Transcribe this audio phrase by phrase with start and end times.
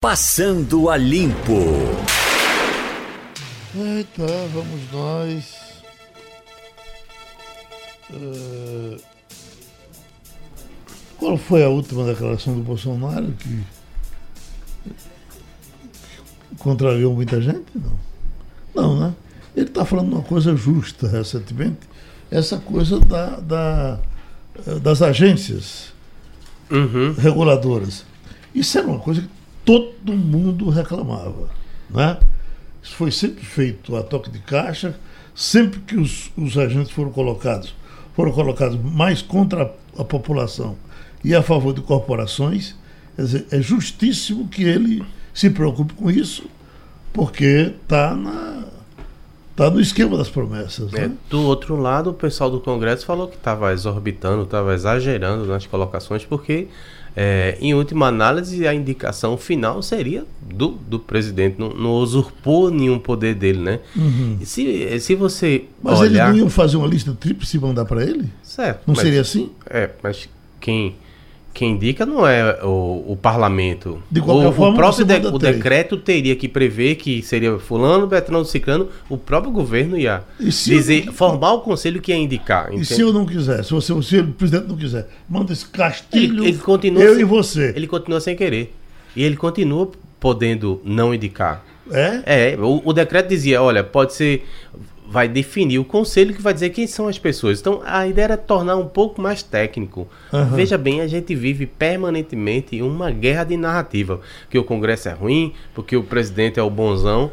[0.00, 1.58] Passando a Limpo.
[3.74, 5.82] Eita, vamos nós.
[8.08, 8.96] Uh,
[11.18, 13.64] qual foi a última declaração do Bolsonaro que
[16.58, 17.66] contrariou muita gente?
[17.74, 17.98] Não.
[18.76, 19.14] Não, né?
[19.56, 21.80] Ele está falando uma coisa justa recentemente,
[22.30, 23.98] essa coisa da, da
[24.80, 25.92] das agências
[26.70, 27.14] uhum.
[27.14, 28.04] reguladoras.
[28.54, 29.37] Isso era uma coisa que
[29.68, 31.50] todo mundo reclamava.
[31.90, 32.16] Né?
[32.82, 34.98] Isso foi sempre feito a toque de caixa,
[35.34, 37.74] sempre que os, os agentes foram colocados,
[38.16, 40.74] foram colocados mais contra a população
[41.22, 42.74] e a favor de corporações,
[43.18, 46.46] dizer, é justíssimo que ele se preocupe com isso,
[47.12, 48.58] porque está na
[49.58, 50.94] Está no esquema das promessas.
[50.94, 51.16] É, né?
[51.28, 56.24] Do outro lado, o pessoal do Congresso falou que estava exorbitando, estava exagerando nas colocações,
[56.24, 56.68] porque
[57.20, 62.96] é, em última análise, a indicação final seria do, do presidente, não, não usurpou nenhum
[62.96, 63.80] poder dele, né?
[63.96, 64.38] Uhum.
[64.44, 65.64] Se, se você.
[65.82, 66.28] Mas olhar...
[66.28, 68.30] eles não iam fazer uma lista tríplice e mandar para ele?
[68.40, 68.82] Certo.
[68.86, 69.50] Não mas, seria assim?
[69.68, 70.28] É, mas
[70.60, 70.94] quem
[71.58, 74.00] quem indica não é o, o parlamento.
[74.08, 78.06] De qualquer o, forma, o próprio de, o decreto teria que prever que seria fulano,
[78.06, 82.72] Betrano, Ciclano, o próprio governo ia dizer, formar o conselho que ia indicar.
[82.72, 86.44] E se eu não quiser, se, você, se o presidente não quiser, manda esse castilho,
[86.44, 87.72] ele, ele continua eu sem, e você.
[87.74, 88.72] Ele continua sem querer.
[89.16, 91.64] E ele continua podendo não indicar.
[91.90, 92.52] É?
[92.52, 94.46] É, o, o decreto dizia, olha, pode ser
[95.10, 97.60] vai definir o conselho que vai dizer quem são as pessoas.
[97.60, 100.06] Então a ideia era tornar um pouco mais técnico.
[100.32, 100.50] Uhum.
[100.50, 104.20] Veja bem, a gente vive permanentemente uma guerra de narrativa.
[104.50, 107.30] Que o Congresso é ruim, porque o presidente é o bonzão.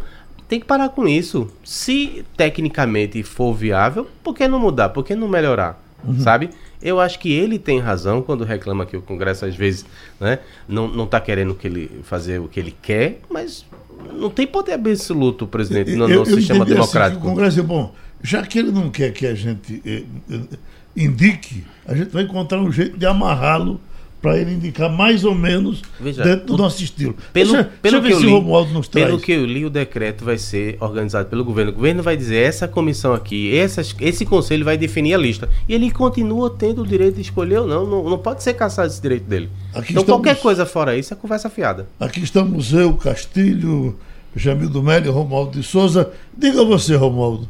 [0.47, 1.51] Tem que parar com isso.
[1.63, 4.89] Se tecnicamente for viável, por que não mudar?
[4.89, 5.83] Por que não melhorar?
[6.03, 6.19] Uhum.
[6.19, 6.51] Sabe?
[6.81, 9.85] Eu acho que ele tem razão quando reclama que o Congresso às vezes
[10.19, 13.65] né, não está querendo que ele fazer o que ele quer, mas
[14.13, 17.19] não tem poder absoluto o presidente no, eu, sistema assim, democrático.
[17.19, 17.93] Assim, o Congresso é bom.
[18.21, 20.57] Já que ele não quer que a gente eh, eh,
[20.95, 23.79] indique, a gente vai encontrar um jeito de amarrá-lo
[24.25, 27.15] para ele indicar mais ou menos Veja, dentro do o, nosso estilo.
[27.31, 29.05] Pelo, deixa, pelo, deixa que eu li, nos traz.
[29.05, 31.71] pelo que eu li, o decreto vai ser organizado pelo governo.
[31.71, 35.47] O governo vai dizer essa comissão aqui, essas, esse conselho vai definir a lista.
[35.69, 37.85] E ele continua tendo o direito de escolher ou não.
[37.85, 39.47] Não, não pode ser caçado esse direito dele.
[39.69, 41.87] Aqui então estamos, qualquer coisa fora isso é conversa fiada.
[41.99, 43.95] Aqui estamos eu, Castilho,
[44.35, 46.11] Jamildo Melo e Romualdo de Souza.
[46.35, 47.47] Diga você, Romualdo.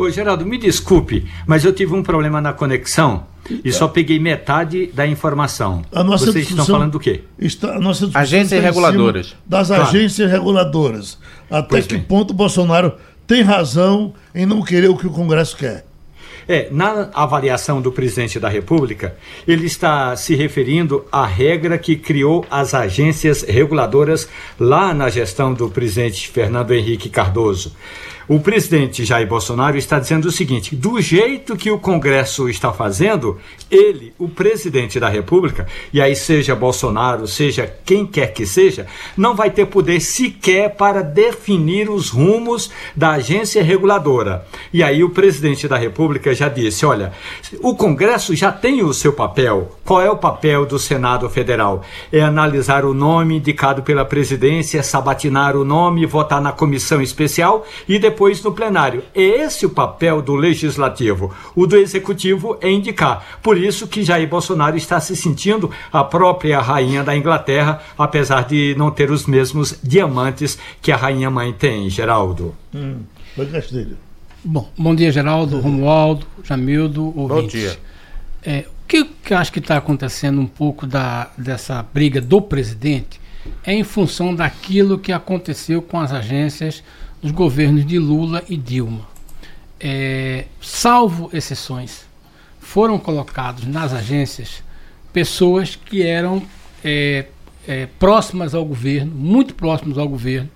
[0.00, 3.26] Ô, Geraldo, me desculpe, mas eu tive um problema na conexão
[3.62, 5.82] e só peguei metade da informação.
[5.92, 7.20] A nossa Vocês estão falando do quê?
[7.38, 9.36] Está, a nossa agências reguladoras.
[9.44, 9.82] Das claro.
[9.82, 11.18] agências reguladoras.
[11.50, 12.02] Até pois que bem.
[12.02, 12.94] ponto o Bolsonaro
[13.26, 15.84] tem razão em não querer o que o Congresso quer?
[16.48, 19.14] É, na avaliação do presidente da República,
[19.46, 24.26] ele está se referindo à regra que criou as agências reguladoras
[24.58, 27.76] lá na gestão do presidente Fernando Henrique Cardoso.
[28.30, 33.40] O presidente Jair Bolsonaro está dizendo o seguinte: do jeito que o Congresso está fazendo,
[33.68, 38.86] ele, o presidente da República, e aí seja Bolsonaro, seja quem quer que seja,
[39.16, 44.46] não vai ter poder sequer para definir os rumos da agência reguladora.
[44.72, 47.12] E aí o presidente da República já disse: olha,
[47.60, 49.76] o Congresso já tem o seu papel.
[49.84, 51.82] Qual é o papel do Senado Federal?
[52.12, 57.98] É analisar o nome indicado pela presidência, sabatinar o nome, votar na comissão especial e
[57.98, 59.02] depois depois no plenário.
[59.14, 61.34] É esse o papel do legislativo.
[61.56, 63.40] O do executivo é indicar.
[63.42, 68.74] Por isso que Jair Bolsonaro está se sentindo a própria rainha da Inglaterra, apesar de
[68.76, 72.54] não ter os mesmos diamantes que a rainha mãe tem, Geraldo.
[72.74, 72.98] Hum,
[74.44, 77.42] Bom, bom dia, Geraldo, Romualdo, Jamildo, ouvintes.
[77.42, 77.78] Bom dia.
[78.44, 82.42] É, o que, que eu acho que está acontecendo um pouco da, dessa briga do
[82.42, 83.18] presidente
[83.64, 86.82] é em função daquilo que aconteceu com as agências
[87.22, 89.08] dos governos de Lula e Dilma.
[89.78, 92.04] É, salvo exceções,
[92.58, 94.62] foram colocados nas agências
[95.12, 96.42] pessoas que eram
[96.84, 97.26] é,
[97.66, 100.48] é, próximas ao governo, muito próximas ao governo,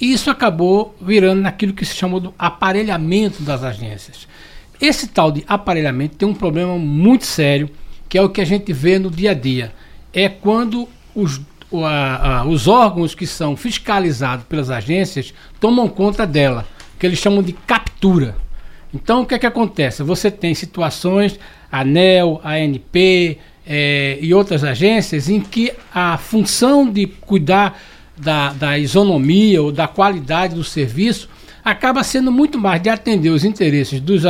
[0.00, 4.28] e isso acabou virando naquilo que se chamou do aparelhamento das agências.
[4.80, 7.70] Esse tal de aparelhamento tem um problema muito sério,
[8.08, 9.72] que é o que a gente vê no dia a dia.
[10.12, 11.40] É quando os
[11.72, 16.66] a, a, os órgãos que são fiscalizados pelas agências tomam conta dela,
[16.98, 18.36] que eles chamam de captura.
[18.94, 20.02] Então, o que é que acontece?
[20.02, 21.38] Você tem situações,
[21.70, 27.78] ANEL, ANP é, e outras agências, em que a função de cuidar
[28.16, 31.28] da, da isonomia ou da qualidade do serviço
[31.64, 34.22] acaba sendo muito mais de atender os interesses dos,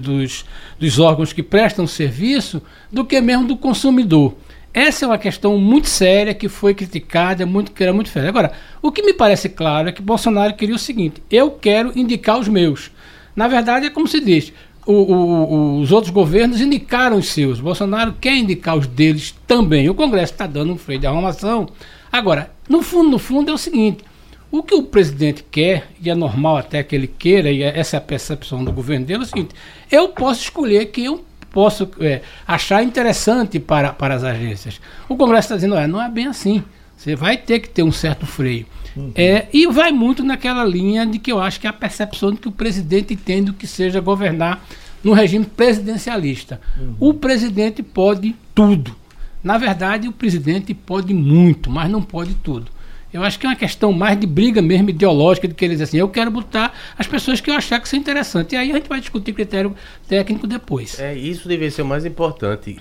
[0.00, 0.44] dos,
[0.78, 2.60] dos órgãos que prestam serviço
[2.90, 4.34] do que mesmo do consumidor.
[4.72, 8.28] Essa é uma questão muito séria que foi criticada, muito, que era muito séria.
[8.28, 12.38] Agora, o que me parece claro é que Bolsonaro queria o seguinte: eu quero indicar
[12.38, 12.90] os meus.
[13.34, 14.52] Na verdade, é como se diz:
[14.86, 17.60] o, o, os outros governos indicaram os seus.
[17.60, 19.88] Bolsonaro quer indicar os deles também.
[19.88, 21.68] O Congresso está dando um freio de arrumação.
[22.12, 24.04] Agora, no fundo, no fundo, é o seguinte:
[24.52, 27.96] o que o presidente quer, e é normal até que ele queira, e é, essa
[27.96, 29.54] é a percepção do governo dele, é o seguinte:
[29.90, 34.80] eu posso escolher quem eu posso é, achar interessante para, para as agências.
[35.08, 36.62] O Congresso está dizendo: não é bem assim.
[36.96, 38.66] Você vai ter que ter um certo freio.
[38.94, 39.12] Uhum.
[39.14, 42.38] É, e vai muito naquela linha de que eu acho que é a percepção de
[42.38, 44.62] que o presidente entende o que seja governar
[45.02, 46.60] no regime presidencialista.
[46.78, 46.96] Uhum.
[47.00, 48.94] O presidente pode tudo.
[49.42, 52.70] Na verdade, o presidente pode muito, mas não pode tudo.
[53.12, 55.98] Eu acho que é uma questão mais de briga mesmo ideológica, de que eles assim,
[55.98, 58.52] eu quero botar as pessoas que eu achar que são interessantes.
[58.52, 59.74] E aí a gente vai discutir critério
[60.08, 60.98] técnico depois.
[61.00, 62.78] É, isso deveria ser o mais importante.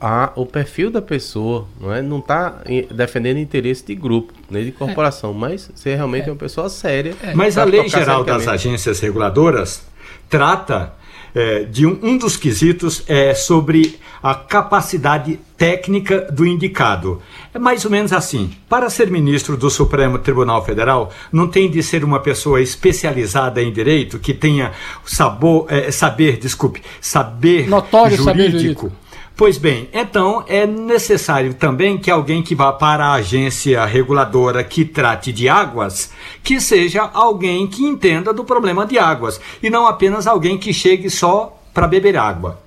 [0.00, 4.72] A, o perfil da pessoa não é não está defendendo interesse de grupo, nem de
[4.72, 5.34] corporação, é.
[5.34, 6.32] mas ser realmente é.
[6.32, 7.14] uma pessoa séria.
[7.22, 7.34] É.
[7.34, 9.84] Mas a lei geral das agências reguladoras
[10.28, 10.94] trata
[11.34, 17.20] é, de um, um, dos quesitos é sobre a capacidade técnica do indicado.
[17.54, 18.50] É mais ou menos assim.
[18.68, 23.72] Para ser ministro do Supremo Tribunal Federal, não tem de ser uma pessoa especializada em
[23.72, 24.72] direito, que tenha
[25.04, 28.30] sabor, é, saber, desculpe, saber Notório jurídico.
[28.30, 28.92] Saber jurídico
[29.40, 34.84] Pois bem, então é necessário também que alguém que vá para a agência reguladora que
[34.84, 36.10] trate de águas,
[36.42, 41.08] que seja alguém que entenda do problema de águas e não apenas alguém que chegue
[41.08, 42.60] só para beber água.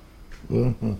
[0.50, 0.96] Uhum.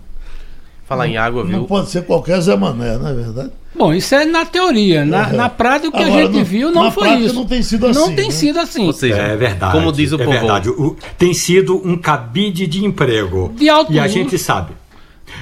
[0.86, 1.58] Falar em água, viu?
[1.58, 3.50] Não pode ser qualquer Zé Mané, não é verdade?
[3.74, 5.04] Bom, isso é na teoria.
[5.04, 5.32] Na, é.
[5.32, 7.34] na prática, o que Agora, a gente no, viu não foi isso.
[7.34, 7.98] Não tem sido assim.
[7.98, 8.30] Não tem né?
[8.30, 8.86] sido assim.
[8.86, 9.72] Ou seja, é verdade.
[9.72, 10.30] Como diz o é povo.
[10.30, 10.68] verdade.
[10.68, 13.52] O, tem sido um cabide de emprego.
[13.56, 14.72] De alto e a gente sabe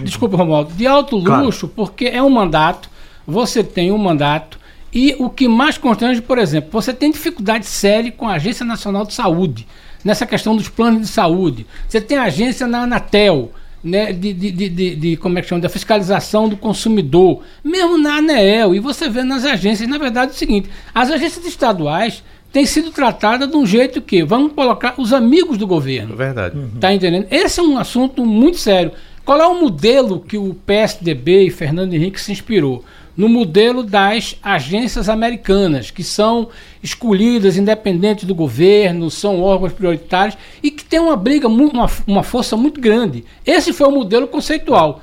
[0.03, 1.75] desculpa, Romualdo, de alto luxo, claro.
[1.75, 2.89] porque é um mandato,
[3.27, 4.59] você tem um mandato,
[4.93, 9.07] e o que mais constrange, por exemplo, você tem dificuldade séria com a Agência Nacional
[9.07, 9.67] de Saúde,
[10.05, 11.67] nessa questão dos planos de saúde.
[11.89, 13.53] Você tem a agência na Anatel,
[13.83, 18.19] né, de, de, de, de, como é que chama, da fiscalização do consumidor, mesmo na
[18.19, 22.23] ANEEL, e você vê nas agências, na verdade, é o seguinte, as agências estaduais
[22.53, 26.15] têm sido tratadas de um jeito que vamos colocar os amigos do governo.
[26.15, 26.57] Verdade.
[26.57, 26.79] Uhum.
[26.79, 27.27] Tá entendendo?
[27.31, 28.93] Esse é um assunto muito sério.
[29.25, 32.85] Qual é o modelo que o PSDB e Fernando Henrique se inspirou?
[33.17, 36.49] No modelo das agências americanas, que são
[36.83, 42.57] escolhidas independentes do governo, são órgãos prioritários e que tem uma briga, uma, uma força
[42.57, 43.25] muito grande.
[43.45, 45.03] Esse foi o modelo conceitual.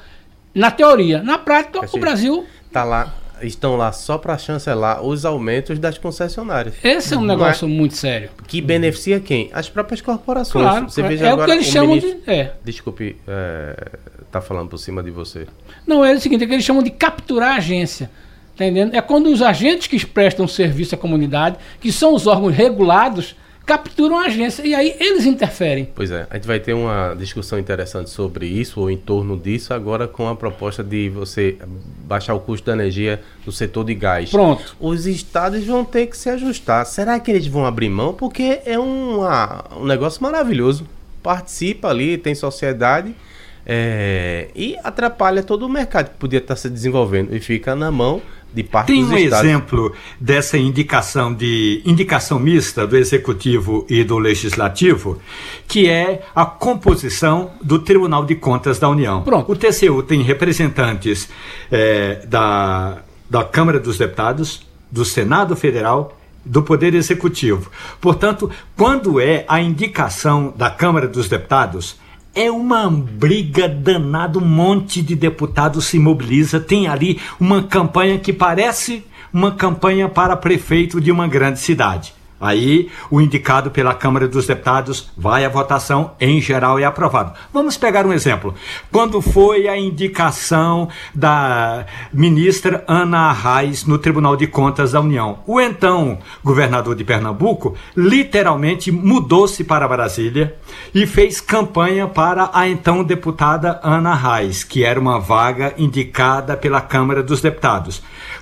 [0.54, 1.22] Na teoria.
[1.22, 2.46] Na prática, assim, o Brasil.
[2.68, 6.76] Está lá estão lá só para chancelar os aumentos das concessionárias.
[6.84, 8.30] Esse é um negócio é, muito sério.
[8.48, 9.50] Que beneficia quem?
[9.54, 10.66] As próprias corporações.
[10.66, 12.22] Claro, você veja é agora, o que eles chamam ministro...
[12.22, 12.32] de.
[12.32, 12.54] É.
[12.64, 13.88] Desculpe, é,
[14.32, 15.48] tá falando por cima de você.
[15.86, 18.10] Não, é o seguinte, é que eles chamam de capturar a agência.
[18.58, 18.94] Tá entendendo?
[18.94, 23.36] É quando os agentes que prestam serviço à comunidade, que são os órgãos regulados,
[23.70, 25.88] capturam a agência e aí eles interferem.
[25.94, 29.76] Pois é, a gente vai ter uma discussão interessante sobre isso ou em torno disso
[29.76, 31.56] agora com a proposta de você
[32.04, 34.32] baixar o custo da energia no setor de gás.
[34.32, 34.76] Pronto.
[34.80, 36.84] Os estados vão ter que se ajustar.
[36.88, 38.12] Será que eles vão abrir mão?
[38.12, 40.88] Porque é uma, um negócio maravilhoso.
[41.22, 43.14] Participa ali, tem sociedade.
[43.68, 48.20] É, e atrapalha todo o mercado que podia estar se desenvolvendo e fica na mão
[48.54, 49.46] de parte Tem um estados.
[49.46, 55.20] exemplo dessa indicação de indicação mista do executivo e do legislativo,
[55.68, 59.22] que é a composição do Tribunal de Contas da União.
[59.22, 59.52] Pronto.
[59.52, 61.30] O TCU tem representantes
[61.72, 67.70] é, da, da Câmara dos Deputados, do Senado Federal do Poder Executivo.
[68.02, 71.98] Portanto, quando é a indicação da Câmara dos Deputados,
[72.40, 78.32] é uma briga danada, um monte de deputados se mobiliza, tem ali uma campanha que
[78.32, 79.04] parece
[79.34, 82.14] uma campanha para prefeito de uma grande cidade.
[82.40, 87.34] Aí, o indicado pela Câmara dos Deputados vai à votação, em geral é aprovado.
[87.54, 88.56] Vamos pegar um exemplo.
[88.92, 95.60] Quando foi a indicação da ministra Ana Arraes no Tribunal de Contas da União, o
[95.60, 100.56] então governador de Pernambuco literalmente mudou-se para Brasília
[100.94, 106.80] e fez campanha para a então deputada Ana Arraes, que era uma vaga indicada pela
[106.80, 108.02] Câmara dos Deputados.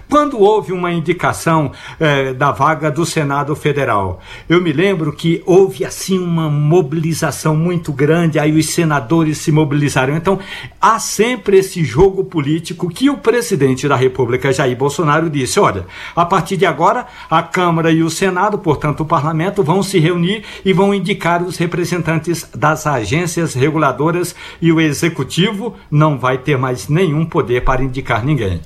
[0.09, 5.83] Quando houve uma indicação eh, da vaga do Senado Federal, eu me lembro que houve
[5.83, 10.15] assim uma mobilização muito grande, aí os senadores se mobilizaram.
[10.15, 10.39] Então,
[10.79, 15.85] há sempre esse jogo político que o presidente da República, Jair Bolsonaro, disse: olha,
[16.15, 20.41] a partir de agora, a Câmara e o Senado, portanto, o parlamento, vão se reunir
[20.63, 26.87] e vão indicar os representantes das agências reguladoras e o executivo não vai ter mais
[26.87, 28.61] nenhum poder para indicar ninguém.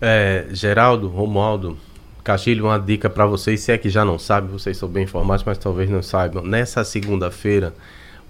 [0.00, 1.76] É, Geraldo, Romualdo,
[2.22, 5.44] Castilho, uma dica para vocês, se é que já não sabem, vocês são bem informados,
[5.44, 6.42] mas talvez não saibam.
[6.42, 7.72] Nessa segunda-feira,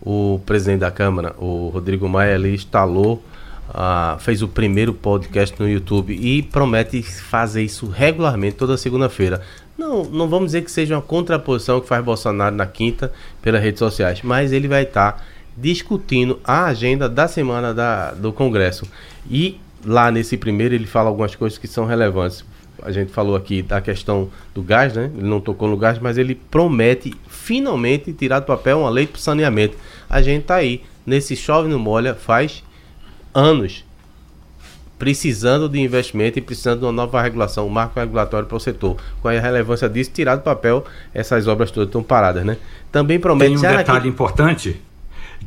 [0.00, 3.22] o presidente da Câmara, o Rodrigo Maia, ele instalou,
[3.70, 9.40] uh, fez o primeiro podcast no YouTube e promete fazer isso regularmente toda segunda-feira.
[9.76, 13.78] Não, não vamos dizer que seja uma contraposição que faz Bolsonaro na quinta pelas redes
[13.78, 15.24] sociais, mas ele vai estar tá
[15.56, 18.86] discutindo a agenda da semana da, do Congresso.
[19.30, 22.44] E lá nesse primeiro ele fala algumas coisas que são relevantes.
[22.82, 25.10] A gente falou aqui da questão do gás, né?
[25.16, 29.18] Ele não tocou no gás, mas ele promete finalmente tirar do papel uma lei para
[29.18, 29.76] saneamento.
[30.10, 32.62] A gente está aí, nesse chove no molha, faz
[33.32, 33.84] anos
[34.98, 38.96] precisando de investimento e precisando de uma nova regulação, um marco regulatório para o setor.
[39.20, 40.10] Qual é a relevância disso?
[40.12, 42.56] Tirar do papel essas obras todas estão paradas, né?
[42.90, 43.60] Também promete...
[43.60, 44.80] Tem um detalhe importante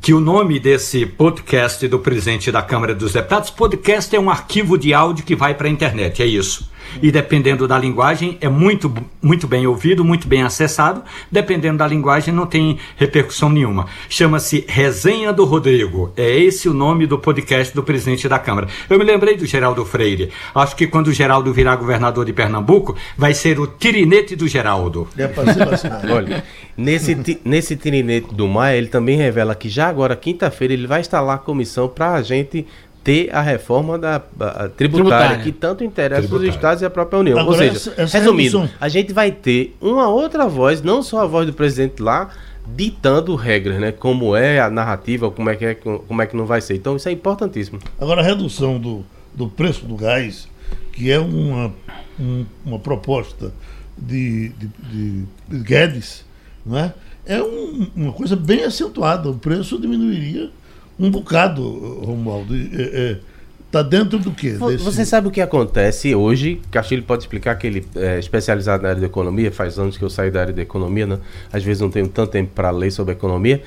[0.01, 4.77] que o nome desse podcast do presidente da Câmara dos Deputados, podcast é um arquivo
[4.77, 6.68] de áudio que vai para a internet, é isso
[7.01, 11.03] e dependendo da linguagem é muito, muito bem ouvido, muito bem acessado.
[11.31, 13.87] Dependendo da linguagem não tem repercussão nenhuma.
[14.09, 16.11] Chama-se Resenha do Rodrigo.
[16.15, 18.67] É esse o nome do podcast do presidente da Câmara.
[18.89, 20.31] Eu me lembrei do Geraldo Freire.
[20.53, 25.07] Acho que quando o Geraldo virar governador de Pernambuco, vai ser o tirinete do Geraldo.
[26.11, 26.43] Olha,
[26.75, 31.35] nesse, nesse tirinete do Maia, ele também revela que já agora, quinta-feira, ele vai instalar
[31.35, 32.65] a comissão para a gente
[33.09, 36.49] ter a reforma da a, tributária, tributária, que tanto interessa tributária.
[36.49, 37.39] os estados e a própria União.
[37.39, 38.77] Agora, Ou seja, essa, essa resumindo, redução...
[38.79, 42.29] a gente vai ter uma outra voz, não só a voz do presidente lá,
[42.67, 43.91] ditando regras, né?
[43.91, 46.75] Como é a narrativa, como é que, é, como é que não vai ser.
[46.75, 47.79] Então isso é importantíssimo.
[47.99, 50.47] Agora a redução do, do preço do gás,
[50.93, 51.73] que é uma,
[52.19, 53.51] um, uma proposta
[53.97, 56.23] de, de, de, de Guedes,
[56.63, 56.93] não é?
[57.25, 59.29] É um, uma coisa bem acentuada.
[59.29, 60.51] O preço diminuiria
[60.99, 61.63] um bocado,
[62.03, 62.53] Romualdo.
[62.53, 64.51] Está é, é, dentro do quê?
[64.51, 64.83] Desse...
[64.83, 66.59] Você sabe o que acontece hoje?
[66.69, 70.09] Castilho pode explicar que ele é especializado na área de economia, faz anos que eu
[70.09, 71.19] saí da área de economia, né?
[71.53, 73.63] às vezes não tenho tanto tempo para ler sobre economia.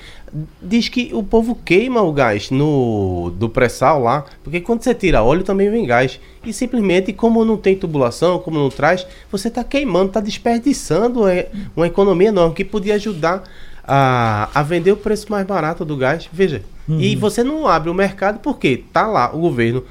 [0.60, 5.22] Diz que o povo queima o gás no do pré-sal lá, porque quando você tira
[5.22, 6.20] óleo também vem gás.
[6.44, 11.48] E simplesmente, como não tem tubulação, como não traz, você está queimando, está desperdiçando é,
[11.76, 13.44] uma economia enorme que podia ajudar
[13.84, 16.28] a, a vender o preço mais barato do gás.
[16.32, 17.00] Veja, Uhum.
[17.00, 19.84] E você não abre o mercado porque tá lá o governo.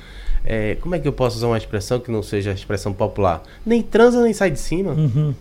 [0.43, 3.43] É, como é que eu posso usar uma expressão que não seja expressão popular?
[3.65, 4.93] Nem transa nem sai de cima.
[4.93, 5.33] Uhum.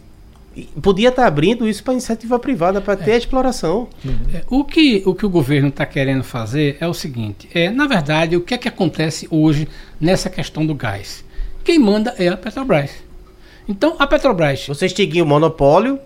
[0.82, 3.16] Podia estar tá abrindo isso para iniciativa privada, para ter é.
[3.16, 3.88] exploração.
[4.04, 4.18] Uhum.
[4.34, 7.86] É, o, que, o que o governo está querendo fazer é o seguinte: é, na
[7.86, 9.68] verdade, o que é que acontece hoje
[10.00, 11.24] nessa questão do gás?
[11.64, 12.90] Quem manda é a Petrobras.
[13.68, 14.66] Então, a Petrobras.
[14.66, 15.98] Você extinguiu o monopólio,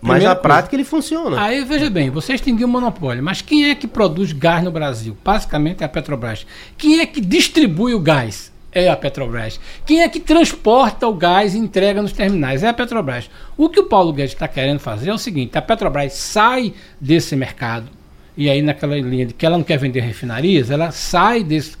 [0.00, 1.40] mas na prática ele funciona.
[1.40, 5.16] Aí veja bem, você extinguiu o monopólio, mas quem é que produz gás no Brasil?
[5.24, 6.46] Basicamente é a Petrobras.
[6.76, 8.52] Quem é que distribui o gás?
[8.70, 9.58] É a Petrobras.
[9.86, 12.62] Quem é que transporta o gás e entrega nos terminais?
[12.62, 13.30] É a Petrobras.
[13.56, 17.34] O que o Paulo Guedes está querendo fazer é o seguinte: a Petrobras sai desse
[17.34, 17.88] mercado.
[18.36, 21.76] E aí, naquela linha de que ela não quer vender refinarias, ela sai desse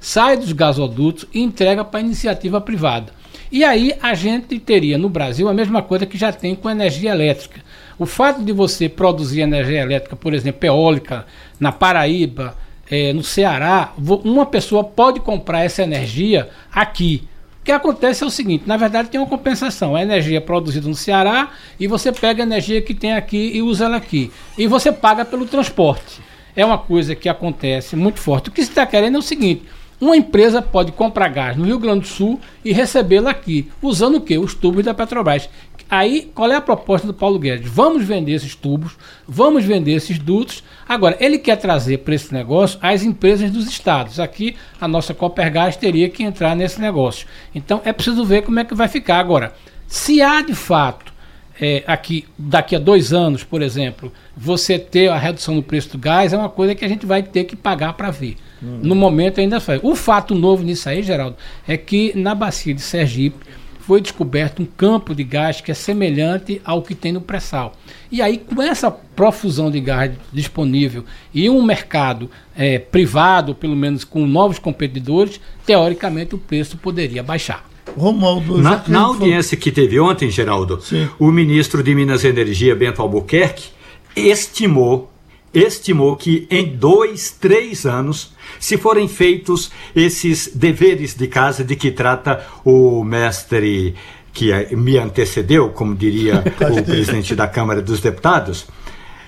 [0.00, 3.19] sai dos gasodutos e entrega para a iniciativa privada.
[3.50, 7.10] E aí a gente teria no Brasil a mesma coisa que já tem com energia
[7.10, 7.60] elétrica.
[7.98, 11.26] O fato de você produzir energia elétrica, por exemplo, eólica,
[11.58, 12.56] na Paraíba,
[12.90, 13.92] é, no Ceará,
[14.24, 17.28] uma pessoa pode comprar essa energia aqui.
[17.60, 19.94] O que acontece é o seguinte: na verdade, tem uma compensação.
[19.94, 23.62] A energia é produzida no Ceará e você pega a energia que tem aqui e
[23.62, 24.30] usa ela aqui.
[24.56, 26.20] E você paga pelo transporte.
[26.56, 28.48] É uma coisa que acontece muito forte.
[28.48, 29.62] O que você está querendo é o seguinte:
[30.00, 34.20] uma empresa pode comprar gás no Rio Grande do Sul e recebê-lo aqui, usando o
[34.20, 34.38] quê?
[34.38, 35.48] Os tubos da Petrobras.
[35.90, 37.68] Aí, qual é a proposta do Paulo Guedes?
[37.68, 40.62] Vamos vender esses tubos, vamos vender esses dutos.
[40.88, 44.20] Agora, ele quer trazer para esse negócio as empresas dos estados.
[44.20, 47.26] Aqui, a nossa Copergás teria que entrar nesse negócio.
[47.52, 49.18] Então, é preciso ver como é que vai ficar.
[49.18, 49.52] Agora,
[49.88, 51.12] se há de fato,
[51.60, 55.98] é, aqui, daqui a dois anos, por exemplo, você ter a redução no preço do
[55.98, 58.36] gás, é uma coisa que a gente vai ter que pagar para ver.
[58.62, 59.80] No momento ainda faz.
[59.82, 61.36] O fato novo nisso aí, Geraldo,
[61.66, 63.38] é que na bacia de Sergipe
[63.80, 67.72] foi descoberto um campo de gás que é semelhante ao que tem no pré-sal.
[68.12, 74.04] E aí, com essa profusão de gás disponível e um mercado é, privado, pelo menos
[74.04, 77.68] com novos competidores, teoricamente o preço poderia baixar.
[77.96, 81.08] Romualdo, na, na audiência que teve ontem, Geraldo, Sim.
[81.18, 83.70] o ministro de Minas e Energia, Bento Albuquerque,
[84.14, 85.10] estimou
[85.52, 91.90] estimou que em dois, três anos, se forem feitos esses deveres de casa de que
[91.90, 93.94] trata o mestre
[94.32, 96.44] que é, me antecedeu, como diria
[96.78, 98.66] o presidente da Câmara dos Deputados,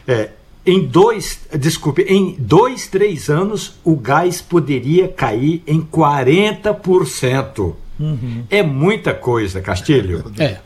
[0.06, 0.28] é,
[0.64, 7.74] em dois, desculpe, em dois, três anos o gás poderia cair em 40%.
[7.98, 8.44] Uhum.
[8.48, 10.30] É muita coisa, Castilho.
[10.38, 10.58] É.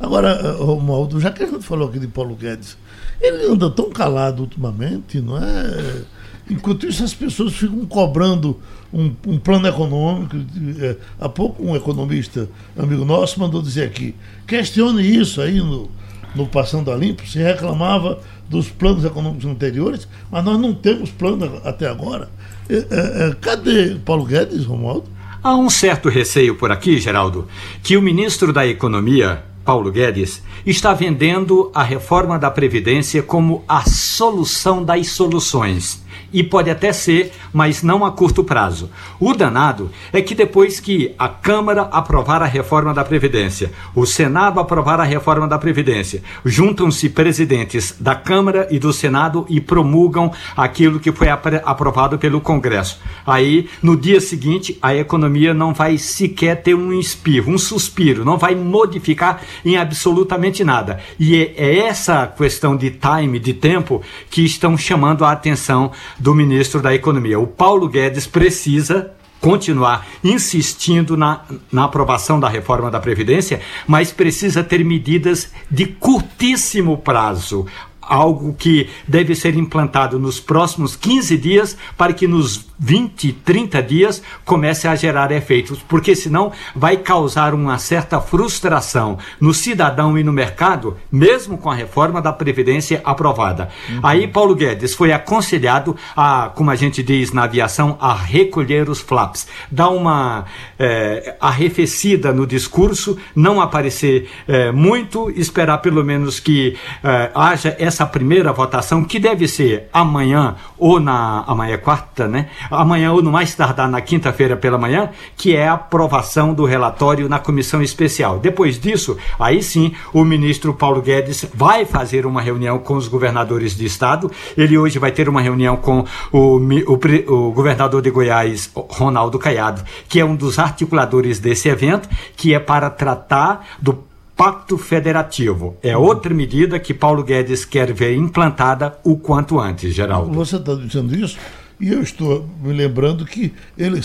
[0.00, 2.76] Agora, Romualdo, já que a gente falou aqui de Paulo Guedes,
[3.20, 6.02] ele anda tão calado ultimamente, não é?
[6.50, 8.60] Enquanto isso, as pessoas ficam cobrando
[8.92, 10.36] um, um plano econômico.
[10.80, 14.14] É, há pouco, um economista, amigo nosso, mandou dizer aqui:
[14.46, 15.90] questione isso aí no,
[16.34, 17.26] no Passando a Limpo.
[17.26, 22.28] Se reclamava dos planos econômicos anteriores, mas nós não temos plano até agora.
[22.68, 25.08] É, é, é cadê Paulo Guedes, Romualdo?
[25.42, 27.48] Há um certo receio por aqui, Geraldo,
[27.82, 33.82] que o ministro da Economia, Paulo Guedes, está vendendo a reforma da Previdência como a
[33.82, 36.01] solução das soluções
[36.32, 38.90] e pode até ser, mas não a curto prazo.
[39.20, 44.60] O danado é que depois que a Câmara aprovar a reforma da Previdência, o Senado
[44.60, 51.00] aprovar a reforma da Previdência, juntam-se presidentes da Câmara e do Senado e promulgam aquilo
[51.00, 53.00] que foi aprovado pelo Congresso.
[53.26, 58.38] Aí, no dia seguinte, a economia não vai sequer ter um espirro, um suspiro, não
[58.38, 61.00] vai modificar em absolutamente nada.
[61.18, 65.92] E é, é essa questão de time, de tempo, que estão chamando a atenção
[66.22, 67.40] do ministro da Economia.
[67.40, 69.10] O Paulo Guedes precisa
[69.40, 76.96] continuar insistindo na, na aprovação da reforma da Previdência, mas precisa ter medidas de curtíssimo
[76.96, 77.66] prazo
[78.00, 84.22] algo que deve ser implantado nos próximos 15 dias para que nos 20, 30 dias
[84.44, 90.32] comece a gerar efeitos, porque senão vai causar uma certa frustração no cidadão e no
[90.32, 93.68] mercado, mesmo com a reforma da Previdência aprovada.
[93.88, 94.00] Uhum.
[94.02, 99.00] Aí Paulo Guedes foi aconselhado a, como a gente diz na aviação, a recolher os
[99.00, 100.44] flaps, dar uma
[100.76, 108.04] é, arrefecida no discurso, não aparecer é, muito, esperar pelo menos que é, haja essa
[108.04, 111.44] primeira votação, que deve ser amanhã ou na.
[111.46, 112.48] amanhã é quarta, né?
[112.72, 117.28] Amanhã ou no mais tardar na quinta-feira pela manhã, que é a aprovação do relatório
[117.28, 118.38] na comissão especial.
[118.38, 123.76] Depois disso, aí sim, o ministro Paulo Guedes vai fazer uma reunião com os governadores
[123.76, 124.30] de estado.
[124.56, 129.82] Ele hoje vai ter uma reunião com o, o, o governador de Goiás, Ronaldo Caiado,
[130.08, 135.76] que é um dos articuladores desse evento, que é para tratar do Pacto Federativo.
[135.82, 140.32] É outra medida que Paulo Guedes quer ver implantada o quanto antes, Geraldo.
[140.32, 141.38] Você está dizendo isso?
[141.82, 144.00] E eu estou me lembrando que ele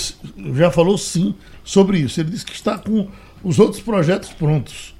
[0.55, 2.19] já falou sim sobre isso.
[2.19, 3.07] Ele disse que está com
[3.43, 4.95] os outros projetos prontos.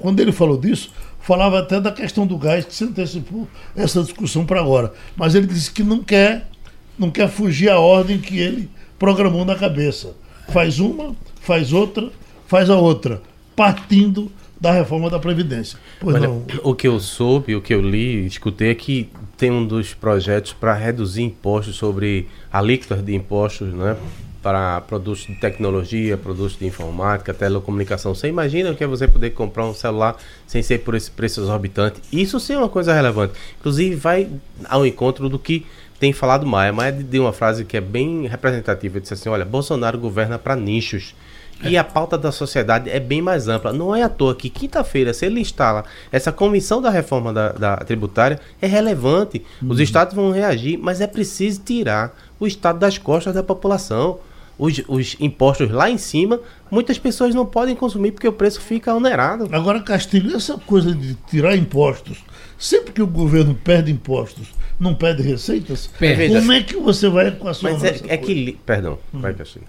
[0.00, 4.46] Quando ele falou disso, falava até da questão do gás, que se antecipou essa discussão
[4.46, 4.94] para agora.
[5.16, 6.48] Mas ele disse que não quer,
[6.96, 10.14] não quer fugir à ordem que ele programou na cabeça.
[10.50, 12.12] Faz uma, faz outra,
[12.46, 13.20] faz a outra,
[13.56, 14.30] partindo
[14.62, 15.76] da reforma da Previdência.
[15.98, 16.44] Pois Olha, não.
[16.62, 20.52] O que eu soube, o que eu li, escutei é que tem um dos projetos
[20.52, 23.96] para reduzir impostos sobre alíquotas de impostos, né?
[24.40, 28.14] Para produtos de tecnologia, produtos de informática, telecomunicação.
[28.14, 31.40] Você imagina o que é você poder comprar um celular sem ser por esse preço
[31.40, 32.00] exorbitante?
[32.12, 33.34] Isso sim é uma coisa relevante.
[33.58, 34.28] Inclusive, vai
[34.68, 35.66] ao encontro do que
[35.98, 36.72] tem falado Maia.
[36.72, 38.98] Maia deu uma frase que é bem representativa.
[38.98, 41.16] Ele disse assim: olha, Bolsonaro governa para nichos.
[41.64, 43.72] E a pauta da sociedade é bem mais ampla.
[43.72, 47.76] Não é à toa que quinta-feira, se ele instala essa comissão da reforma da, da
[47.78, 49.44] tributária, é relevante.
[49.60, 49.70] Uhum.
[49.70, 54.18] Os estados vão reagir, mas é preciso tirar o estado das costas da população.
[54.58, 56.38] Os, os, impostos lá em cima,
[56.70, 59.48] muitas pessoas não podem consumir porque o preço fica onerado.
[59.50, 62.18] Agora, Castilho, essa coisa de tirar impostos,
[62.58, 64.48] sempre que o governo perde impostos,
[64.78, 66.34] não perde receitas, perde.
[66.34, 68.58] como é que você vai equacionar Mas é, é que.
[68.64, 69.20] Perdão, hum.
[69.20, 69.64] vai, Castilho.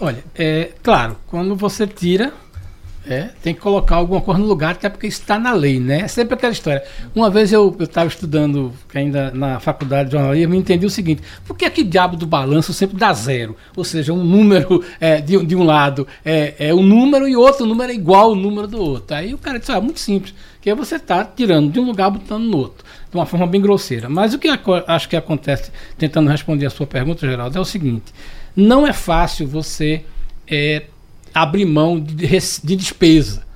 [0.00, 2.32] Olha, é claro, quando você tira,
[3.08, 6.02] é, tem que colocar alguma coisa no lugar, até porque está na lei, né?
[6.02, 6.84] É sempre aquela história.
[7.14, 11.56] Uma vez eu estava estudando ainda na faculdade de jornalismo e entendi o seguinte: por
[11.56, 13.56] que que diabo do balanço sempre dá zero?
[13.74, 17.64] Ou seja, um número é, de, de um lado é, é um número e outro
[17.64, 19.16] número é igual ao número do outro.
[19.16, 22.44] Aí o cara disse: ah, muito simples, que você está tirando de um lugar botando
[22.44, 24.08] no outro, de uma forma bem grosseira.
[24.08, 24.48] Mas o que
[24.86, 28.12] acho que acontece, tentando responder a sua pergunta, Geraldo, é o seguinte
[28.58, 30.04] não é fácil você
[30.44, 30.86] é,
[31.32, 33.46] abrir mão de, de despesa.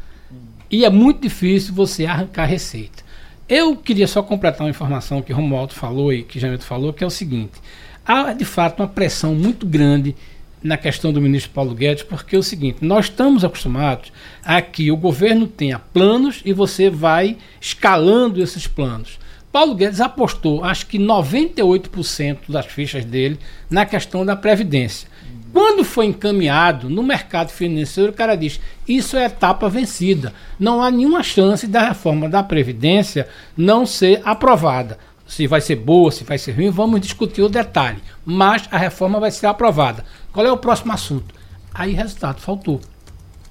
[0.71, 3.03] E é muito difícil você arrancar receita.
[3.49, 7.07] Eu queria só completar uma informação que Romualdo falou e que Jamilton falou, que é
[7.07, 7.61] o seguinte:
[8.07, 10.15] há de fato uma pressão muito grande
[10.62, 14.12] na questão do ministro Paulo Guedes, porque é o seguinte: nós estamos acostumados
[14.45, 19.19] a que o governo tenha planos e você vai escalando esses planos.
[19.53, 23.38] Paulo Guedes apostou, acho que 98% das fichas dele
[23.69, 25.07] na questão da Previdência.
[25.53, 30.33] Quando foi encaminhado no mercado financeiro, o cara diz: isso é etapa vencida.
[30.59, 34.99] Não há nenhuma chance da reforma da Previdência não ser aprovada.
[35.27, 37.99] Se vai ser boa, se vai ser ruim, vamos discutir o detalhe.
[38.25, 40.05] Mas a reforma vai ser aprovada.
[40.33, 41.35] Qual é o próximo assunto?
[41.75, 42.81] Aí, resultado, faltou.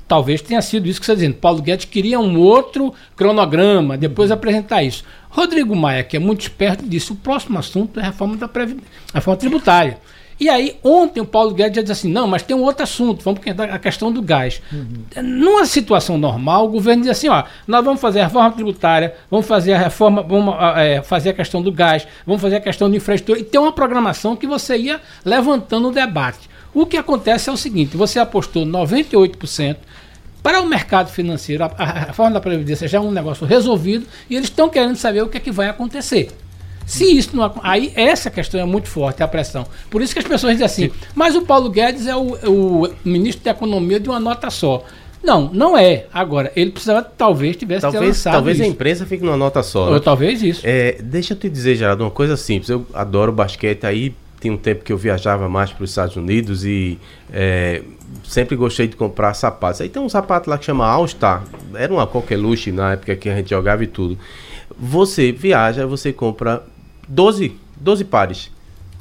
[0.08, 1.40] Talvez tenha sido isso que você está dizendo.
[1.40, 5.06] Paulo Guedes queria um outro cronograma, depois apresentar isso.
[5.32, 8.50] Rodrigo Maia, que é muito esperto, disse: o próximo assunto é a reforma da
[9.14, 9.98] reforma tributária.
[10.40, 13.24] E aí, ontem o Paulo Guedes já disse assim: não, mas tem um outro assunto,
[13.24, 13.40] vamos
[13.72, 14.60] a questão do gás.
[14.74, 15.24] Uhum.
[15.24, 19.46] Numa situação normal, o governo diz assim: ó, nós vamos fazer a reforma tributária, vamos
[19.46, 22.98] fazer a reforma, vamos é, fazer a questão do gás, vamos fazer a questão de
[22.98, 26.50] infraestrutura, e tem uma programação que você ia levantando o debate.
[26.74, 29.78] O que acontece é o seguinte: você apostou 98%.
[30.44, 34.36] Para o mercado financeiro, a, a reforma da Previdência já é um negócio resolvido e
[34.36, 36.30] eles estão querendo saber o que, é que vai acontecer.
[36.86, 39.66] Se isso não aí essa questão é muito forte a pressão.
[39.90, 43.46] Por isso que as pessoas dizem assim: mas o Paulo Guedes é o, o ministro
[43.46, 44.84] da Economia de uma nota só.
[45.24, 46.08] Não, não é.
[46.12, 48.66] Agora, ele precisava, talvez, tivesse talvez, Talvez isso.
[48.66, 49.86] a imprensa fique numa nota só.
[49.86, 50.00] Ou né?
[50.00, 50.62] talvez isso.
[50.64, 52.70] É, deixa eu te dizer, Geraldo, uma coisa simples.
[52.70, 54.16] Eu adoro basquete aí.
[54.42, 57.00] Tem um tempo que eu viajava mais para os Estados Unidos e
[57.32, 57.84] é,
[58.24, 59.82] sempre gostei de comprar sapatos.
[59.82, 61.44] Aí tem um sapato lá que chama All Star.
[61.76, 64.18] Era uma coqueluche na época que a gente jogava e tudo.
[64.78, 66.64] Você viaja, você compra
[67.08, 68.52] 12, 12 pares.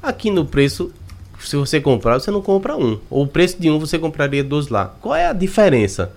[0.03, 0.93] Aqui no preço,
[1.41, 3.01] se você comprar, você não compra um.
[3.09, 4.95] Ou o preço de um você compraria 12 lá.
[5.01, 6.13] Qual é a diferença?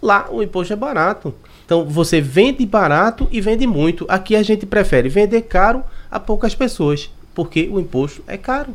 [0.00, 1.34] Lá o imposto é barato.
[1.64, 4.04] Então você vende barato e vende muito.
[4.08, 8.74] Aqui a gente prefere vender caro a poucas pessoas, porque o imposto é caro.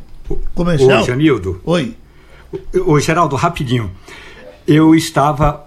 [0.54, 1.02] Comercial?
[1.02, 1.60] Ô, Janildo.
[1.64, 1.96] Oi.
[2.86, 3.90] Ô, Geraldo, rapidinho.
[4.66, 5.66] Eu estava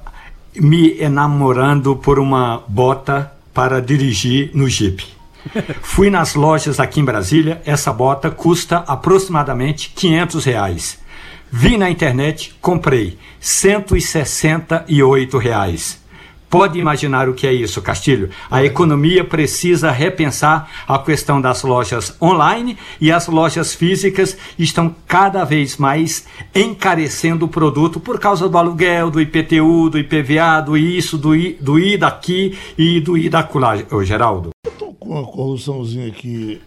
[0.55, 5.03] me enamorando por uma bota para dirigir no Jeep.
[5.81, 10.99] Fui nas lojas aqui em Brasília, essa bota custa aproximadamente 500 reais.
[11.51, 16.02] Vi na internet, comprei 168 reais.
[16.53, 18.29] Pode imaginar o que é isso, Castilho?
[18.47, 25.43] A economia precisa repensar a questão das lojas online e as lojas físicas estão cada
[25.45, 31.17] vez mais encarecendo o produto por causa do aluguel, do IPTU, do IPVA, do isso,
[31.17, 34.51] do I, do I daqui e do I daculá, Geraldo.
[34.99, 36.61] Com uma corrupçãozinha aqui,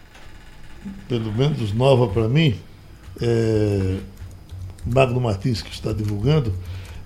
[1.09, 2.57] pelo menos nova para mim,
[3.23, 3.99] é,
[4.85, 6.53] Magno Martins que está divulgando,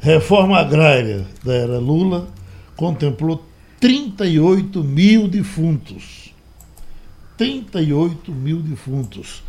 [0.01, 2.40] reforma agrária da era Lula
[2.81, 3.45] contemplou
[3.79, 6.33] 38 mil defuntos.
[7.37, 9.43] 38 mil defuntos.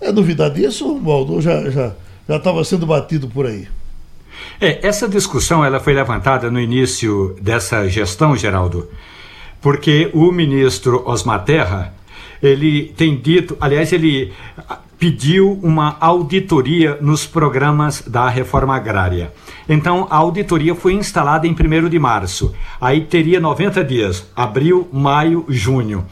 [0.00, 1.34] É novidade isso, Romualdo?
[1.34, 1.94] Ou já estava
[2.26, 3.68] já, já sendo batido por aí?
[4.58, 8.88] É, essa discussão ela foi levantada no início dessa gestão, Geraldo,
[9.60, 11.92] porque o ministro Osmar Terra,
[12.42, 14.32] ele tem dito, aliás, ele
[15.02, 19.32] pediu uma auditoria nos programas da reforma agrária.
[19.68, 22.54] Então, a auditoria foi instalada em 1 de março.
[22.80, 26.06] Aí teria 90 dias, abril, maio, junho.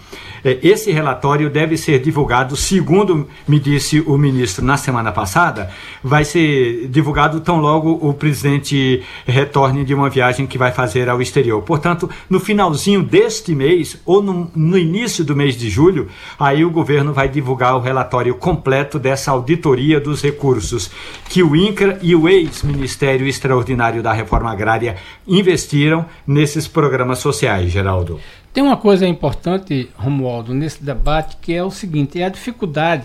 [0.44, 5.70] É, esse relatório deve ser divulgado, segundo me disse o ministro na semana passada,
[6.02, 11.20] vai ser divulgado tão logo o presidente retorne de uma viagem que vai fazer ao
[11.20, 11.62] exterior.
[11.62, 16.70] Portanto, no finalzinho deste mês, ou no, no início do mês de julho, aí o
[16.70, 20.90] governo vai divulgar o relatório completo dessa auditoria dos recursos
[21.28, 28.20] que o INCRA e o ex-Ministério Extraordinário da Reforma Agrária investiram nesses programas sociais, Geraldo.
[28.52, 33.04] Tem uma coisa importante, Romualdo, nesse debate, que é o seguinte: é a dificuldade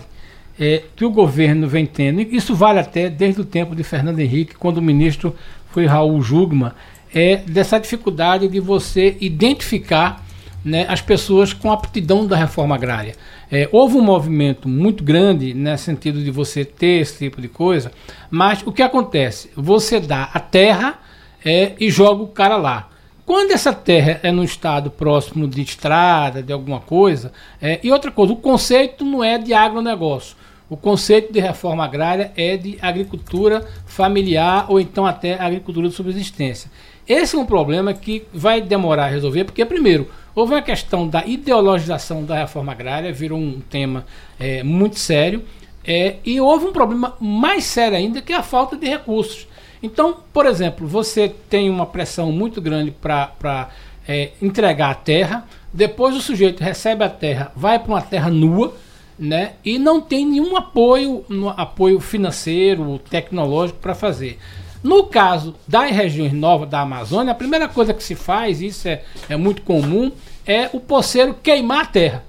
[0.58, 2.20] é, que o governo vem tendo.
[2.20, 5.36] E isso vale até desde o tempo de Fernando Henrique, quando o ministro
[5.70, 6.72] foi Raul Jugman,
[7.14, 10.24] é dessa dificuldade de você identificar
[10.64, 13.14] né, as pessoas com aptidão da reforma agrária.
[13.50, 17.92] É, houve um movimento muito grande nesse sentido de você ter esse tipo de coisa,
[18.28, 19.50] mas o que acontece?
[19.54, 20.98] Você dá a terra
[21.44, 22.88] é, e joga o cara lá.
[23.26, 28.12] Quando essa terra é no estado próximo de estrada, de alguma coisa, é, e outra
[28.12, 30.36] coisa, o conceito não é de agronegócio.
[30.70, 36.70] O conceito de reforma agrária é de agricultura familiar ou então até agricultura de subsistência.
[37.08, 41.26] Esse é um problema que vai demorar a resolver, porque, primeiro, houve uma questão da
[41.26, 44.06] ideologização da reforma agrária, virou um tema
[44.38, 45.44] é, muito sério,
[45.84, 49.48] é, e houve um problema mais sério ainda, que é a falta de recursos.
[49.82, 53.70] Então, por exemplo, você tem uma pressão muito grande para
[54.08, 58.74] é, entregar a terra, depois o sujeito recebe a terra, vai para uma terra nua,
[59.18, 64.38] né, e não tem nenhum apoio, no, apoio financeiro, tecnológico para fazer.
[64.82, 69.02] No caso das regiões novas da Amazônia, a primeira coisa que se faz, isso é,
[69.28, 70.12] é muito comum,
[70.46, 72.24] é o poceiro queimar a terra.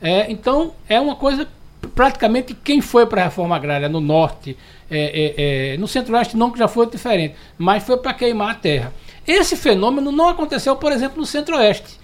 [0.00, 1.46] É, então, é uma coisa
[1.94, 4.56] praticamente quem foi para a reforma agrária no norte,
[4.90, 8.54] é, é, é, no centro-oeste não, que já foi diferente, mas foi para queimar a
[8.54, 8.92] terra.
[9.26, 12.02] Esse fenômeno não aconteceu, por exemplo, no centro-oeste.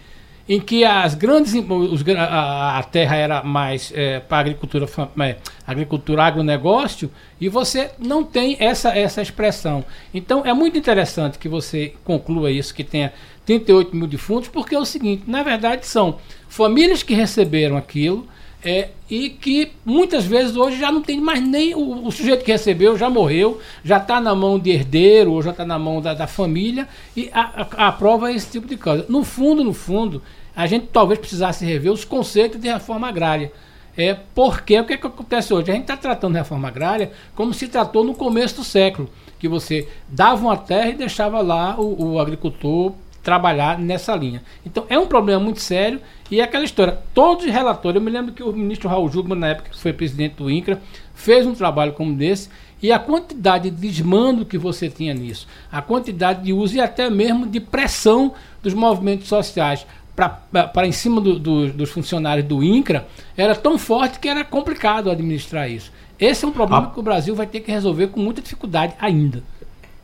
[0.49, 4.87] em que as grandes os, a, a, terra era mais é, para agricultura
[5.21, 11.51] é, agricultura agronegócio e você não tem essa essa expressão então é muito interessante que
[11.51, 13.13] você conclua isso que tenha
[13.45, 18.27] 38 mil defuntos porque é o seguinte na verdade são famílias que receberam aquilo
[18.65, 22.51] é, e que muitas vezes hoje já não tem mais nem o, o sujeito que
[22.51, 26.13] recebeu já morreu, já está na mão de herdeiro ou já está na mão da,
[26.13, 29.07] da família e a, a, a, prova é esse tipo de coisa.
[29.09, 30.23] No fundo, no fundo,
[30.57, 33.53] a gente talvez precisasse rever os conceitos de reforma agrária.
[33.97, 35.71] É, porque o que, é que acontece hoje?
[35.71, 39.09] A gente está tratando a reforma agrária como se tratou no começo do século,
[39.41, 42.93] que você dava uma terra e deixava lá o, o agricultor
[43.29, 44.43] trabalhar nessa linha.
[44.65, 46.99] Então é um problema muito sério e é aquela história.
[47.13, 49.93] Todos os relatores, eu me lembro que o ministro Raul Jugman, na época que foi
[49.93, 50.81] presidente do INCRA,
[51.15, 52.49] fez um trabalho como desse
[52.83, 57.11] e a quantidade de desmando que você tinha nisso, a quantidade de uso e até
[57.11, 59.87] mesmo de pressão dos movimentos sociais
[60.17, 65.11] para em cima do, do, dos funcionários do INCRA era tão forte que era complicado
[65.11, 65.93] administrar isso.
[66.19, 66.91] Esse é um problema ah.
[66.91, 69.43] que o Brasil vai ter que resolver com muita dificuldade ainda.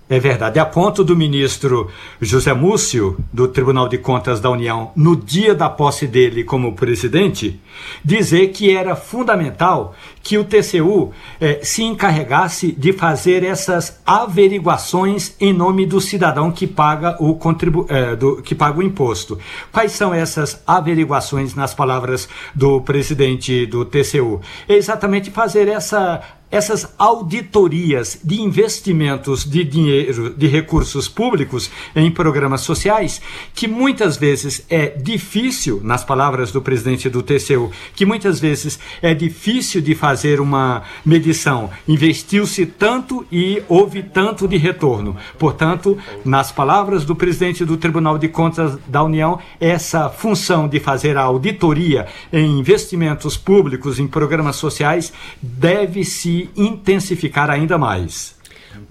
[0.07, 0.59] É verdade.
[0.59, 1.91] A ponto do ministro
[2.21, 7.59] José Múcio, do Tribunal de Contas da União, no dia da posse dele como presidente,
[8.05, 15.55] dizer que era fundamental que o TCU eh, se encarregasse de fazer essas averiguações em
[15.55, 19.39] nome do cidadão que paga o, contribu eh, do, que paga o imposto.
[19.73, 24.43] Quais são essas averiguações, nas palavras do presidente do TCU?
[24.69, 26.21] É exatamente fazer essa
[26.55, 33.21] essas auditorias de investimentos de dinheiro, de recursos públicos em programas sociais,
[33.53, 39.13] que muitas vezes é difícil, nas palavras do presidente do TCU, que muitas vezes é
[39.13, 41.71] difícil de fazer uma medição.
[41.89, 45.17] Investiu-se tanto e houve tanto de retorno.
[45.37, 51.17] Portanto, nas palavras do presidente do Tribunal de Contas da União, essa função de fazer
[51.17, 55.13] a auditoria em investimentos públicos em programas sociais
[55.43, 58.35] deve se intensificar ainda mais.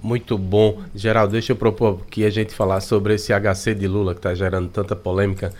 [0.02, 0.82] Muito bom.
[0.96, 4.34] Geraldo, deixa eu propor que a gente falar sobre esse HC de Lula que está
[4.34, 5.54] gerando tanta polêmica.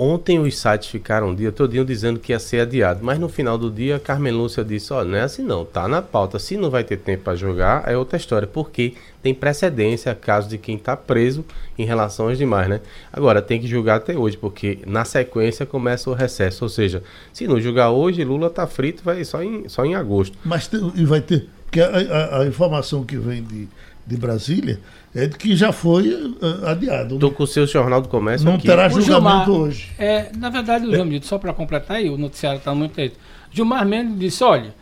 [0.00, 3.58] Ontem os sites ficaram um dia todinho dizendo que ia ser adiado, mas no final
[3.58, 6.38] do dia Carmen Lúcia disse, ó, oh, não é assim não, tá na pauta.
[6.38, 10.56] Se não vai ter tempo para jogar, é outra história, porque tem precedência caso de
[10.56, 11.44] quem está preso
[11.76, 12.80] em relação aos demais, né?
[13.12, 17.48] Agora, tem que julgar até hoje, porque na sequência começa o recesso, ou seja, se
[17.48, 20.38] não julgar hoje, Lula tá frito, vai só em, só em agosto.
[20.44, 23.68] Mas tem, e vai ter, porque a, a, a informação que vem de,
[24.06, 24.78] de Brasília
[25.14, 27.14] é de que já foi uh, adiado.
[27.14, 27.36] Estou né?
[27.36, 28.66] com o seu Jornal do Comércio Não aqui.
[28.66, 29.90] terá julgamento Gilmar, hoje.
[29.98, 31.20] É, na verdade, o é.
[31.22, 33.12] só para completar aí, o noticiário está muito aí.
[33.50, 34.74] Gilmar Mendes disse, olha,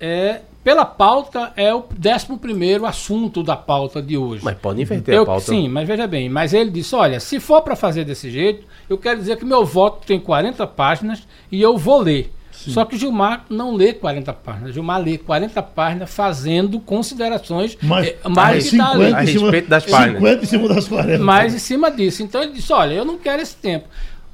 [0.00, 4.42] é, pela pauta é o 11 assunto da pauta de hoje.
[4.42, 5.44] Mas pode inverter eu, a pauta.
[5.44, 8.96] Sim, mas veja bem, mas ele disse, olha, se for para fazer desse jeito, eu
[8.96, 12.32] quero dizer que meu voto tem 40 páginas e eu vou ler.
[12.54, 12.70] Sim.
[12.70, 14.74] Só que Gilmar não lê 40 páginas.
[14.74, 20.22] Gilmar lê 40 páginas fazendo considerações Mas, é, mais que tá a respeito das páginas.
[20.22, 21.24] 50 em cima das 40.
[21.24, 22.22] Mais em cima disso.
[22.22, 23.86] Então ele disse: olha, eu não quero esse tempo.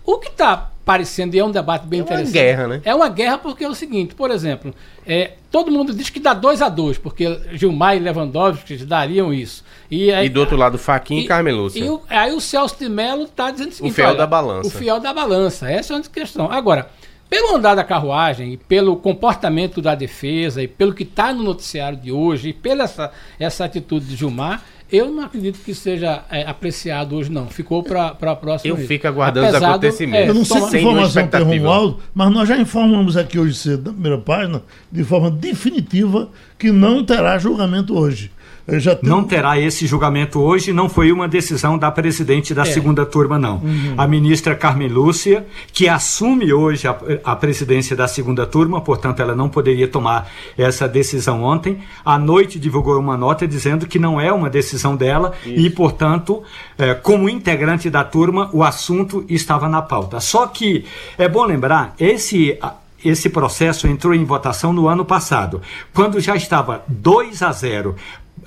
[0.05, 2.37] O que está parecendo, e é um debate bem é interessante.
[2.37, 2.83] É uma guerra, né?
[2.85, 4.75] É uma guerra porque é o seguinte, por exemplo,
[5.07, 9.65] é, todo mundo diz que dá 2 a 2 porque Gilmar e Lewandowski dariam isso.
[9.91, 11.85] E, aí, e do outro lado, Faquinha e, e.
[11.85, 14.69] E aí o Celso de Mello está dizendo o seguinte: o fiel olha, da balança.
[14.69, 15.71] O fiel da balança.
[15.71, 16.51] Essa é uma questão.
[16.51, 16.91] Agora,
[17.31, 21.97] pelo andar da carruagem e pelo comportamento da defesa e pelo que está no noticiário
[21.97, 26.43] de hoje e pela essa, essa atitude de Gilmar, eu não acredito que seja é,
[26.43, 27.47] apreciado hoje, não.
[27.47, 28.73] Ficou para a próxima.
[28.73, 28.89] Eu vez.
[28.89, 30.27] fico aguardando Apesar os acontecimentos.
[30.27, 33.85] É, eu não sei se informação tem Romualdo, mas nós já informamos aqui hoje cedo,
[33.85, 38.33] na primeira página, de forma definitiva, que não terá julgamento hoje.
[38.71, 38.99] Tenho...
[39.03, 42.65] Não terá esse julgamento hoje, não foi uma decisão da presidente da é.
[42.67, 43.57] segunda turma, não.
[43.57, 43.95] Uhum.
[43.97, 49.35] A ministra Carmen Lúcia, que assume hoje a, a, presidência da segunda turma, portanto, ela
[49.35, 51.79] não poderia tomar essa decisão ontem.
[52.05, 55.59] À noite divulgou uma nota dizendo que não é uma decisão dela Isso.
[55.59, 56.43] e, portanto,
[56.79, 60.21] é, como integrante da turma, o assunto estava na pauta.
[60.21, 60.85] Só que
[61.19, 62.59] é bom lembrar, esse
[63.05, 67.97] esse processo entrou em votação no ano passado, quando já estava 2 a 0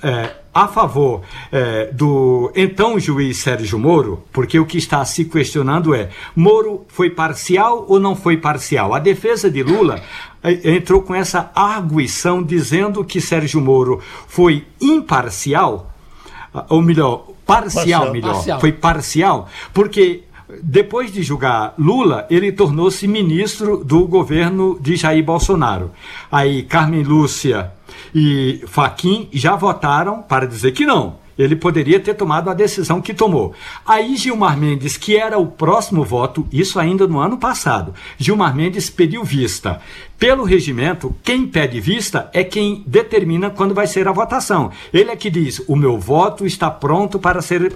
[0.04, 5.94] é, a favor é, do então juiz Sérgio Moro, porque o que está se questionando
[5.94, 8.94] é: Moro foi parcial ou não foi parcial?
[8.94, 10.00] A defesa de Lula
[10.42, 15.90] é, entrou com essa arguição dizendo que Sérgio Moro foi imparcial,
[16.68, 18.12] ou melhor, parcial, parcial.
[18.12, 18.60] melhor, parcial.
[18.60, 20.24] foi parcial, porque
[20.62, 25.90] depois de julgar Lula, ele tornou-se ministro do governo de Jair Bolsonaro.
[26.30, 27.72] Aí Carmen Lúcia
[28.14, 33.14] e Faquim já votaram para dizer que não, Ele poderia ter tomado a decisão que
[33.14, 33.54] tomou.
[33.86, 38.88] Aí Gilmar Mendes, que era o próximo voto, isso ainda no ano passado, Gilmar Mendes
[38.90, 39.80] pediu vista.
[40.18, 44.70] Pelo regimento, quem pede vista é quem determina quando vai ser a votação.
[44.92, 47.74] Ele é que diz: o meu voto está pronto para ser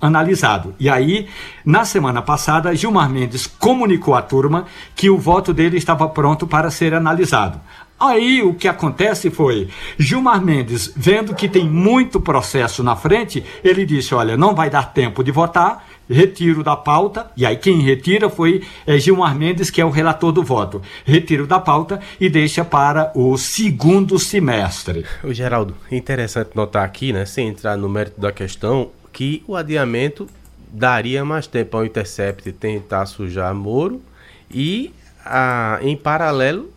[0.00, 0.74] analisado.
[0.78, 1.28] E aí,
[1.64, 6.70] na semana passada, Gilmar Mendes comunicou à turma que o voto dele estava pronto para
[6.70, 7.60] ser analisado.
[7.98, 13.86] Aí o que acontece foi, Gilmar Mendes, vendo que tem muito processo na frente, ele
[13.86, 18.28] disse: olha, não vai dar tempo de votar, retiro da pauta, e aí quem retira
[18.28, 20.82] foi é, Gilmar Mendes, que é o relator do voto.
[21.04, 25.04] Retiro da pauta e deixa para o segundo semestre.
[25.22, 30.26] O Geraldo, interessante notar aqui, né, sem entrar no mérito da questão, que o adiamento
[30.68, 34.02] daria mais tempo ao Intercept tentar sujar Moro
[34.50, 34.92] e
[35.24, 36.70] a, em paralelo,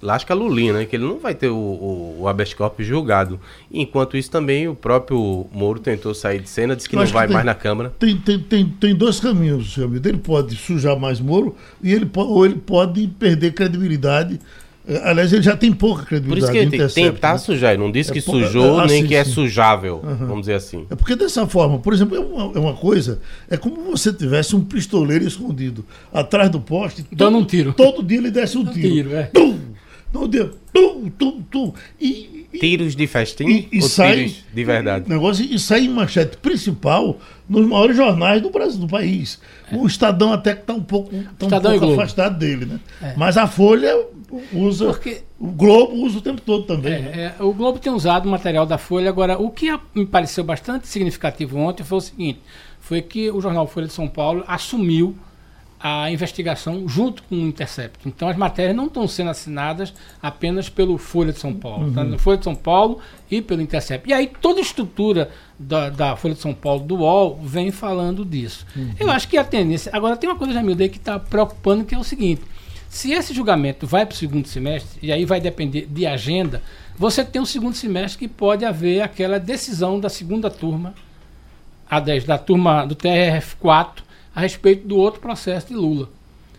[0.00, 0.84] lasca Lulin, né?
[0.86, 3.38] Que ele não vai ter o, o, o habeas corpus julgado.
[3.70, 7.34] Enquanto isso, também o próprio Moro tentou sair de cena, disse que não vai tem,
[7.34, 7.92] mais na Câmara.
[7.98, 10.06] Tem, tem, tem, tem dois caminhos, seu amigo.
[10.08, 14.40] Ele pode sujar mais Moro e ele, ou ele pode perder credibilidade
[15.04, 16.40] Aliás, ele já tem pouca credibilidade.
[16.40, 17.38] Por isso que ele tem que tentar né?
[17.38, 17.72] sujar.
[17.72, 20.16] Ele não disse é que sujou, é, nem que é sujável, uhum.
[20.16, 20.86] vamos dizer assim.
[20.90, 24.56] É porque dessa forma, por exemplo, é uma, é uma, coisa, é como você tivesse
[24.56, 27.04] um pistoleiro escondido atrás do poste.
[27.12, 27.72] Dando um tiro.
[27.72, 28.88] Todo dia ele desce um tiro.
[28.88, 29.24] tiro é.
[29.24, 29.58] Tum!
[30.12, 30.50] Não deu.
[30.72, 31.72] Tum, tum, tum.
[32.00, 35.08] E, tiros de festim e, e sai, tiros de verdade?
[35.08, 39.40] Negócio, e sai em manchete principal nos maiores jornais do Brasil, do país.
[39.70, 39.76] É.
[39.76, 42.80] O Estadão até que está um pouco, tá um pouco afastado dele, né?
[43.00, 43.14] É.
[43.16, 43.96] Mas a Folha
[44.52, 44.86] usa.
[44.86, 45.22] Porque...
[45.38, 46.94] O Globo usa o tempo todo também.
[46.94, 47.34] É, né?
[47.38, 49.08] é, o Globo tem usado o material da Folha.
[49.08, 52.40] Agora, o que me pareceu bastante significativo ontem foi o seguinte:
[52.78, 55.16] foi que o jornal Folha de São Paulo assumiu
[55.82, 58.06] a investigação junto com o Intercept.
[58.06, 61.92] Então as matérias não estão sendo assinadas apenas pelo Folha de São Paulo, uhum.
[61.94, 62.18] tá?
[62.18, 62.98] Folha de São Paulo
[63.30, 64.06] e pelo Intercept.
[64.06, 68.26] E aí toda a estrutura da, da Folha de São Paulo, do UOL, vem falando
[68.26, 68.66] disso.
[68.76, 68.92] Uhum.
[69.00, 69.90] Eu acho que a tendência.
[69.94, 72.42] Agora tem uma coisa, Jamilda, que está preocupando, que é o seguinte:
[72.90, 76.60] se esse julgamento vai para o segundo semestre, e aí vai depender de agenda,
[76.98, 80.92] você tem um segundo semestre que pode haver aquela decisão da segunda turma,
[81.88, 83.98] a 10, da turma do TRF4,
[84.34, 86.08] a respeito do outro processo de Lula.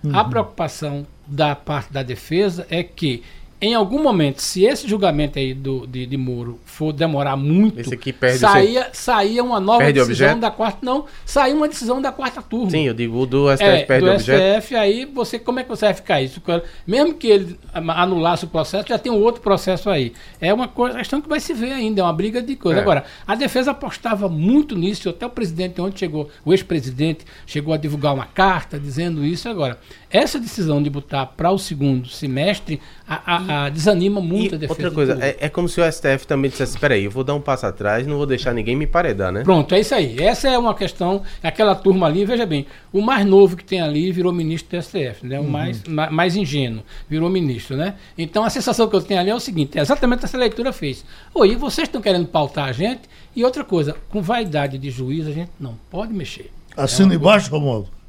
[0.01, 0.17] Uhum.
[0.17, 3.23] A preocupação da parte da defesa é que
[3.61, 7.93] em algum momento, se esse julgamento aí do, de, de Moro for demorar muito, esse
[7.93, 10.39] aqui perde saía, saía uma nova decisão objeto?
[10.39, 10.79] da quarta.
[10.81, 12.71] Não, saía uma decisão da quarta turma.
[12.71, 14.63] Sim, eu digo o do STF é, perde do objeto.
[14.63, 16.41] STF, aí você, como é que você vai ficar isso?
[16.87, 20.11] Mesmo que ele anulasse o processo, já tem um outro processo aí.
[20.39, 22.79] É uma coisa, questão que vai se ver ainda, é uma briga de coisa.
[22.79, 22.81] É.
[22.81, 27.77] Agora, a defesa apostava muito nisso, até o presidente ontem chegou, o ex-presidente chegou a
[27.77, 29.47] divulgar uma carta dizendo isso.
[29.47, 29.77] Agora,
[30.11, 34.57] essa decisão de botar para o segundo semestre a, a, a desanima muito e a
[34.57, 34.83] defesa.
[34.83, 37.33] Outra coisa, é, é, como se o STF também dissesse: espera aí, eu vou dar
[37.33, 39.43] um passo atrás, não vou deixar ninguém me paredar, né?
[39.43, 40.19] Pronto, é isso aí.
[40.19, 44.11] Essa é uma questão, aquela turma ali, veja bem, o mais novo que tem ali
[44.11, 45.39] virou ministro do STF, né?
[45.39, 45.49] O uhum.
[45.49, 47.95] mais, mais ingênuo virou ministro, né?
[48.17, 51.05] Então a sensação que eu tenho ali é o seguinte: é exatamente essa leitura fez.
[51.33, 53.01] Oi, vocês estão querendo pautar a gente?
[53.35, 56.51] E outra coisa, com vaidade de juiz, a gente não pode mexer.
[56.75, 58.00] Assina é embaixo, Romualdo.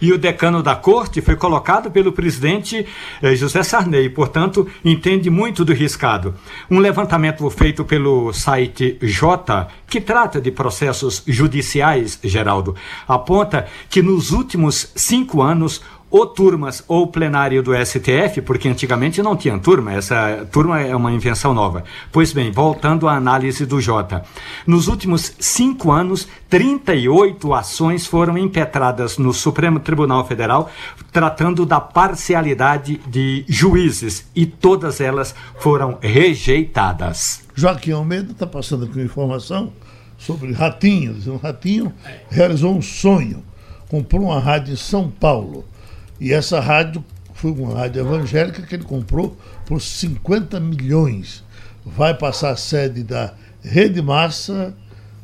[0.00, 2.86] E o decano da corte foi colocado pelo presidente
[3.20, 6.34] eh, José Sarney, portanto, entende muito do riscado.
[6.70, 12.74] Um levantamento feito pelo site J, que trata de processos judiciais, Geraldo,
[13.06, 15.82] aponta que nos últimos cinco anos
[16.12, 21.10] ou turmas ou plenário do STF, porque antigamente não tinha turma, essa turma é uma
[21.10, 21.84] invenção nova.
[22.12, 24.22] Pois bem, voltando à análise do Jota.
[24.66, 30.70] Nos últimos cinco anos, 38 ações foram impetradas no Supremo Tribunal Federal,
[31.10, 37.42] tratando da parcialidade de juízes, e todas elas foram rejeitadas.
[37.54, 39.72] Joaquim Almeida está passando aqui uma informação
[40.18, 41.16] sobre Ratinho.
[41.26, 41.90] O Ratinho
[42.28, 43.42] realizou um sonho,
[43.88, 45.71] comprou uma rádio em São Paulo
[46.20, 51.42] e essa rádio foi uma rádio evangélica que ele comprou por 50 milhões.
[51.84, 54.74] Vai passar a sede da Rede Massa,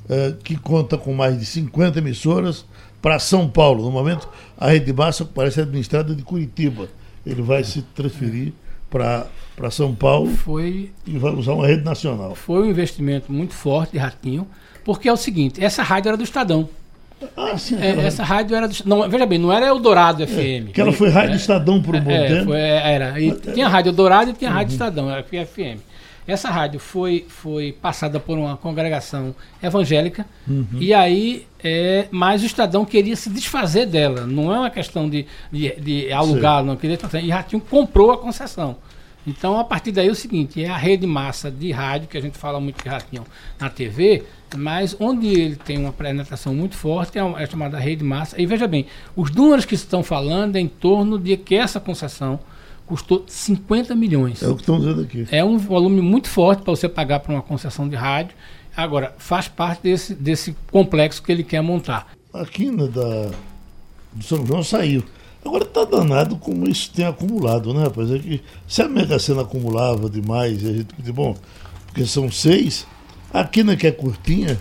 [0.08, 2.64] eh, que conta com mais de 50 emissoras,
[3.00, 3.84] para São Paulo.
[3.84, 6.88] No momento, a Rede Massa parece administrada de Curitiba.
[7.24, 8.52] Ele vai se transferir
[8.90, 12.34] para São Paulo foi, e vai usar uma rede nacional.
[12.34, 14.46] Foi um investimento muito forte de Ratinho,
[14.84, 16.68] porque é o seguinte: essa rádio era do Estadão.
[17.36, 20.68] Ah, sim, é, essa rádio era do, não, veja bem, não era Eldorado FM.
[20.68, 22.44] É, que ela foi rádio é, Estadão por um bom é, tempo.
[22.46, 23.20] Foi, era.
[23.20, 24.74] E tinha a rádio Eldorado e tinha a rádio uhum.
[24.74, 25.80] Estadão, era FM.
[26.28, 30.66] Essa rádio foi, foi passada por uma congregação evangélica uhum.
[30.78, 34.26] e aí, é, mas o Estadão queria se desfazer dela.
[34.26, 38.76] Não é uma questão de, de, de alugar, não queria E Ratinho comprou a concessão.
[39.28, 42.20] Então, a partir daí é o seguinte, é a rede massa de rádio, que a
[42.20, 43.24] gente fala muito de ratinho
[43.60, 44.24] na TV,
[44.56, 48.40] mas onde ele tem uma penetração muito forte é, a é chamada rede massa.
[48.40, 52.40] E veja bem, os números que estão falando é em torno de que essa concessão
[52.86, 54.42] custou 50 milhões.
[54.42, 55.26] É o que estão dizendo aqui.
[55.30, 58.34] É um volume muito forte para você pagar para uma concessão de rádio.
[58.74, 62.08] Agora, faz parte desse, desse complexo que ele quer montar.
[62.32, 63.30] A quina da,
[64.12, 65.02] do São João saiu.
[65.44, 68.10] Agora está danado como isso tem acumulado, né, rapaz?
[68.10, 71.36] É que se a Mega Sena acumulava demais, a gente bom,
[71.86, 72.86] porque são seis,
[73.32, 74.60] a quina que é curtinha,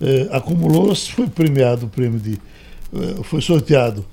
[0.00, 2.38] é, acumulou, foi premiado o prêmio de.
[2.94, 4.04] É, foi sorteado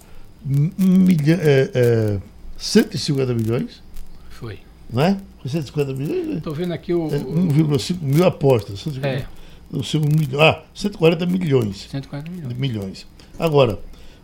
[0.46, 1.38] um milhão.
[1.42, 2.20] É, é,
[2.58, 3.82] 150 milhões.
[4.30, 4.60] Foi.
[4.96, 5.16] É?
[5.42, 6.38] Foi 150 milhões?
[6.38, 7.08] Estou vendo aqui o.
[7.08, 8.80] É 1,5 mil apostas.
[8.82, 9.26] 150, é.
[10.00, 11.88] milhões, ah, 140 milhões.
[11.90, 12.58] 140 milhões.
[12.58, 13.08] milhões.
[13.38, 13.80] Agora,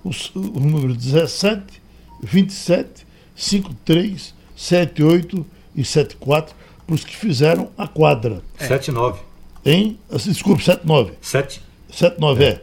[0.05, 1.81] os, o número 17,
[2.23, 5.45] 27, 53, 78
[5.75, 8.41] e 74 para os que fizeram a quadra.
[8.57, 8.67] É.
[8.67, 9.19] 79.
[9.65, 11.13] Em, desculpe, 79.
[11.19, 11.61] 7.
[11.91, 12.47] 79, é.
[12.47, 12.61] é.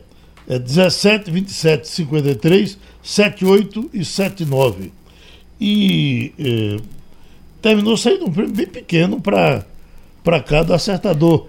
[0.48, 4.92] É 17, 27, 53, 78 e 79
[5.60, 6.82] e eh,
[7.60, 11.46] terminou saindo um prêmio bem pequeno para cá do acertador.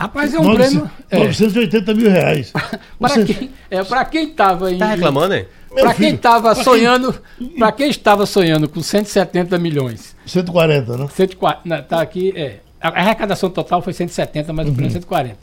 [0.00, 1.26] Rapaz, é um 900, prêmio.
[1.26, 1.94] 980 é.
[1.94, 2.52] mil reais.
[2.98, 3.24] para Você...
[3.24, 4.78] quem é, para quem estava aí.
[4.78, 5.46] Tá reclamando, hein?
[5.74, 7.14] Para quem estava sonhando,
[7.58, 10.16] para quem estava sonhando com 170 milhões.
[10.24, 11.08] 140, né?
[11.14, 12.60] 140, não, tá aqui, é.
[12.80, 15.36] A arrecadação total foi 170, mas o prêmio é 140.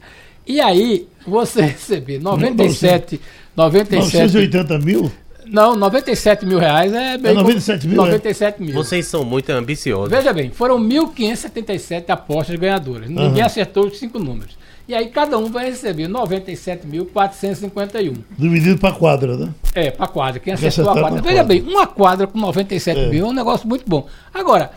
[0.47, 3.22] E aí, você receber 97,
[3.55, 5.12] 97 980 mil?
[5.49, 7.31] Não, 97 mil reais é bem.
[7.31, 7.97] É 97 mil?
[7.97, 8.65] 97 é?
[8.65, 8.73] mil.
[8.73, 10.09] Vocês são muito ambiciosos.
[10.09, 13.09] Veja bem, foram 1.577 apostas ganhadoras.
[13.09, 13.45] Ninguém uhum.
[13.45, 14.57] acertou os cinco números.
[14.87, 18.15] E aí cada um vai receber 97.451.
[18.37, 19.49] Dividido para quadra, né?
[19.75, 20.39] É, para quadra.
[20.39, 21.21] Quem acertou a quadra.
[21.21, 23.09] Veja bem, uma quadra com 97 é.
[23.09, 24.07] mil é um negócio muito bom.
[24.33, 24.71] Agora,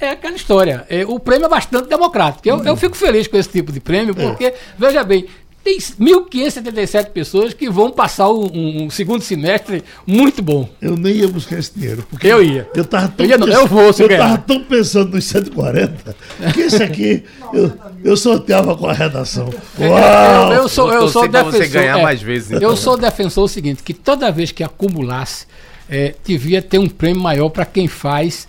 [0.00, 0.84] é aquela história.
[0.88, 2.48] É, o prêmio é bastante democrático.
[2.48, 2.64] Eu, uhum.
[2.64, 4.26] eu fico feliz com esse tipo de prêmio, é.
[4.26, 4.54] porque, é.
[4.76, 5.26] veja bem,
[5.62, 10.68] tem 1.577 pessoas que vão passar um, um, segundo semestre muito bom.
[10.80, 12.04] Eu nem ia buscar esse dinheiro.
[12.10, 12.68] Porque eu ia.
[12.74, 16.16] Eu tava tão, eu ia, não, eu vou, eu tava tão pensando nos 140
[16.52, 19.50] que esse aqui eu, eu sorteava com a redação.
[19.78, 20.52] Uau!
[20.52, 21.52] Eu, eu sou, eu sou defensor.
[21.52, 22.68] Você ganhar é, mais vezes, então.
[22.68, 25.46] Eu sou defensor o seguinte: que toda vez que acumulasse,
[25.88, 28.48] é, devia ter um prêmio maior para quem faz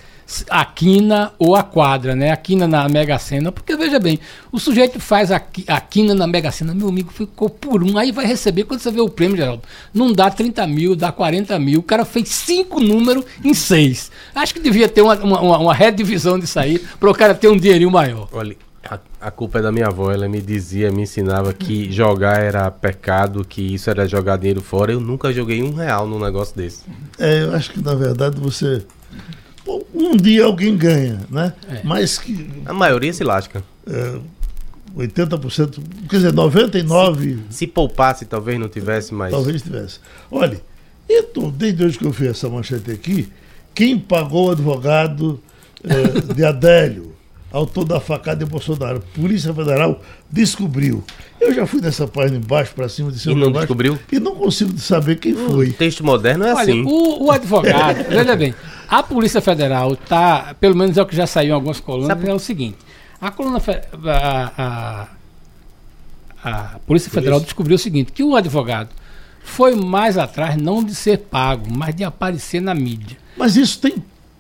[0.49, 2.31] a quina ou a quadra, né?
[2.31, 4.19] A quina na Mega Sena, porque veja bem,
[4.51, 8.11] o sujeito faz a, a quina na Mega Sena, meu amigo ficou por um, aí
[8.11, 9.63] vai receber, quando você vê o prêmio, Geraldo,
[9.93, 14.11] não dá 30 mil, dá 40 mil, o cara fez cinco números em seis.
[14.33, 17.57] Acho que devia ter uma, uma, uma redivisão disso aí, para o cara ter um
[17.57, 18.27] dinheirinho maior.
[18.31, 18.55] Olha,
[18.89, 22.69] a, a, culpa é da minha avó, ela me dizia, me ensinava que jogar era
[22.69, 26.83] pecado, que isso era jogar dinheiro fora, eu nunca joguei um real num negócio desse.
[27.17, 28.83] É, eu acho que na verdade você
[30.03, 31.53] um dia alguém ganha, né?
[31.69, 31.81] É.
[31.83, 32.49] Mas que.
[32.65, 33.63] A maioria se lasca.
[33.87, 34.19] É,
[34.97, 35.79] 80%,
[36.09, 37.17] quer dizer, 99%.
[37.49, 39.31] Se, se poupasse, talvez não tivesse mais.
[39.31, 39.99] Talvez tivesse.
[40.29, 40.61] Olha,
[41.09, 43.29] então, desde hoje que eu fiz essa manchete aqui,
[43.73, 45.41] quem pagou o advogado
[45.83, 47.12] é, de Adélio,
[47.53, 49.01] autor da facada de Bolsonaro?
[49.15, 51.03] Polícia Federal descobriu.
[51.39, 53.97] Eu já fui nessa página embaixo para cima de cima E não descobriu?
[54.11, 55.69] E não consigo saber quem foi.
[55.69, 56.83] O texto moderno é Olha, assim.
[56.83, 58.55] O, o advogado, veja bem,
[58.89, 62.27] a Polícia Federal está, pelo menos é o que já saiu em algumas colunas, Sabe?
[62.27, 62.77] é o seguinte:
[63.21, 63.61] a coluna
[64.05, 65.07] a,
[66.43, 68.89] a, a Polícia Federal descobriu o seguinte: que o advogado
[69.43, 73.17] foi mais atrás não de ser pago, mas de aparecer na mídia.
[73.37, 73.95] Mas isso tem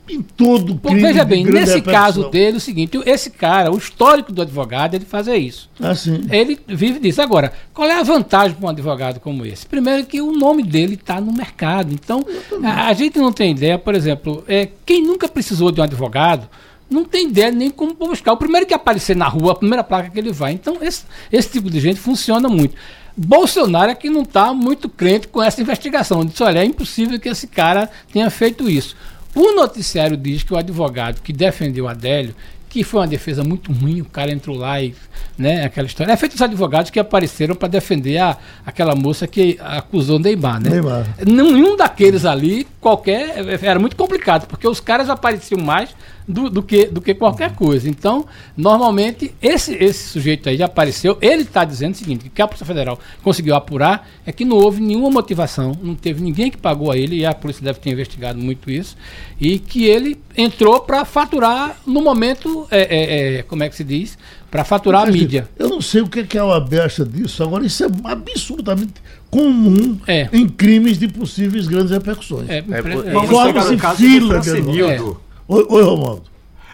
[0.09, 4.31] em todo crime Veja bem, nesse caso dele, é o seguinte: esse cara, o histórico
[4.31, 5.69] do advogado é de fazer isso.
[5.79, 6.25] Ah, sim.
[6.29, 7.21] Ele vive disso.
[7.21, 9.65] Agora, qual é a vantagem para um advogado como esse?
[9.65, 11.93] Primeiro, que o nome dele está no mercado.
[11.93, 12.25] Então,
[12.63, 16.49] a, a, gente não tem ideia, por exemplo, é, quem nunca precisou de um advogado.
[16.89, 18.33] Não tem ideia nem como buscar.
[18.33, 20.51] O primeiro que aparecer na rua, a primeira placa que ele vai.
[20.51, 22.75] Então, esse, esse tipo de gente funciona muito.
[23.15, 26.25] Bolsonaro é que não está muito crente com essa investigação.
[26.25, 28.95] Disse: olha, é impossível que esse cara tenha feito isso.
[29.35, 32.35] O noticiário diz que o advogado que defendeu Adélio,
[32.69, 34.95] que foi uma defesa muito ruim, o cara entrou lá e,
[35.37, 36.11] né, aquela história.
[36.11, 40.71] É feito os advogados que apareceram para defender a, aquela moça que acusou Neymar, né?
[40.71, 41.05] Neymar.
[41.23, 45.89] Nenhum daqueles ali, qualquer, era muito complicado, porque os caras apareciam mais
[46.27, 47.89] do, do, que, do que qualquer coisa.
[47.89, 52.47] Então, normalmente, esse, esse sujeito aí já apareceu, ele está dizendo o seguinte, que a
[52.47, 56.91] Polícia Federal conseguiu apurar, é que não houve nenhuma motivação, não teve ninguém que pagou
[56.91, 58.95] a ele, e a polícia deve ter investigado muito isso,
[59.39, 63.83] e que ele entrou para faturar no momento, é, é, é, como é que se
[63.83, 64.17] diz,
[64.49, 65.49] para faturar Mas, a mídia.
[65.57, 69.01] Eu não sei o que, é que a OAB acha disso, agora isso é absurdamente
[69.29, 70.29] comum é.
[70.31, 72.47] em crimes de possíveis grandes repercussões.
[72.47, 74.83] É, é, é, Forma-se fila de...
[74.83, 74.99] É.
[75.45, 76.23] Oi, oi Romualdo.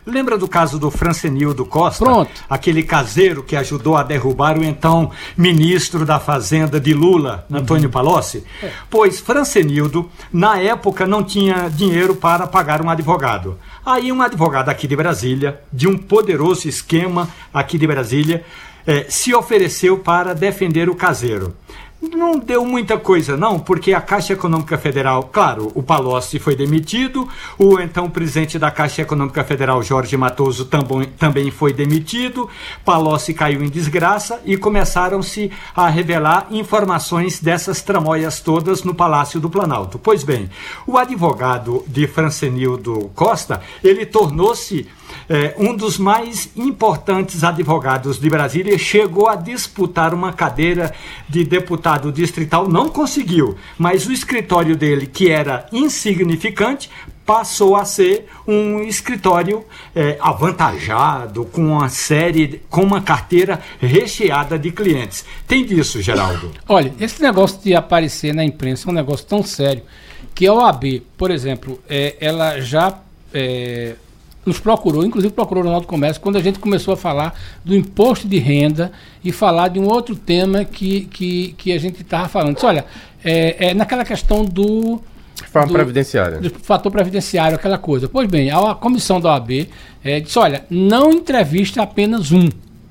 [0.05, 2.05] Lembra do caso do Francenildo Costa?
[2.05, 2.31] Pronto.
[2.49, 8.43] Aquele caseiro que ajudou a derrubar o então ministro da Fazenda de Lula, Antônio Palocci?
[8.61, 8.71] É.
[8.89, 13.57] Pois Francenildo, na época, não tinha dinheiro para pagar um advogado.
[13.85, 18.45] Aí um advogado aqui de Brasília, de um poderoso esquema aqui de Brasília,
[18.85, 21.55] eh, se ofereceu para defender o caseiro.
[22.01, 27.27] Não deu muita coisa, não, porque a Caixa Econômica Federal, claro, o Palocci foi demitido,
[27.57, 32.47] o então presidente da Caixa Econômica Federal, Jorge Matoso, também, também foi demitido,
[32.85, 39.49] Palocci caiu em desgraça e começaram-se a revelar informações dessas tramóias todas no Palácio do
[39.49, 39.99] Planalto.
[39.99, 40.49] Pois bem,
[40.87, 44.87] o advogado de Francenildo Costa, ele tornou-se
[45.29, 50.93] é, um dos mais importantes advogados de Brasília, chegou a disputar uma cadeira
[51.29, 56.89] de deputado distrital, não conseguiu, mas o escritório dele, que era insignificante,
[57.29, 59.63] passou a ser um escritório
[59.95, 65.23] é, avantajado, com uma série, com uma carteira recheada de clientes.
[65.47, 66.51] Tem disso, Geraldo?
[66.67, 69.83] Olha, esse negócio de aparecer na imprensa é um negócio tão sério
[70.33, 72.97] que a OAB, por exemplo, é, ela já
[73.31, 73.95] é,
[74.49, 77.75] nos procurou, inclusive procurou o Jornal do Comércio, quando a gente começou a falar do
[77.75, 78.91] imposto de renda
[79.23, 82.55] e falar de um outro tema que, que, que a gente estava falando.
[82.55, 82.85] Disse, olha,
[83.23, 85.01] é, é, naquela questão do.
[85.51, 86.41] Fator previdenciário.
[86.41, 88.09] Do fator previdenciário, aquela coisa.
[88.09, 89.69] Pois bem, a, a comissão da OAB
[90.03, 92.49] é, disse: olha, não entrevista apenas um.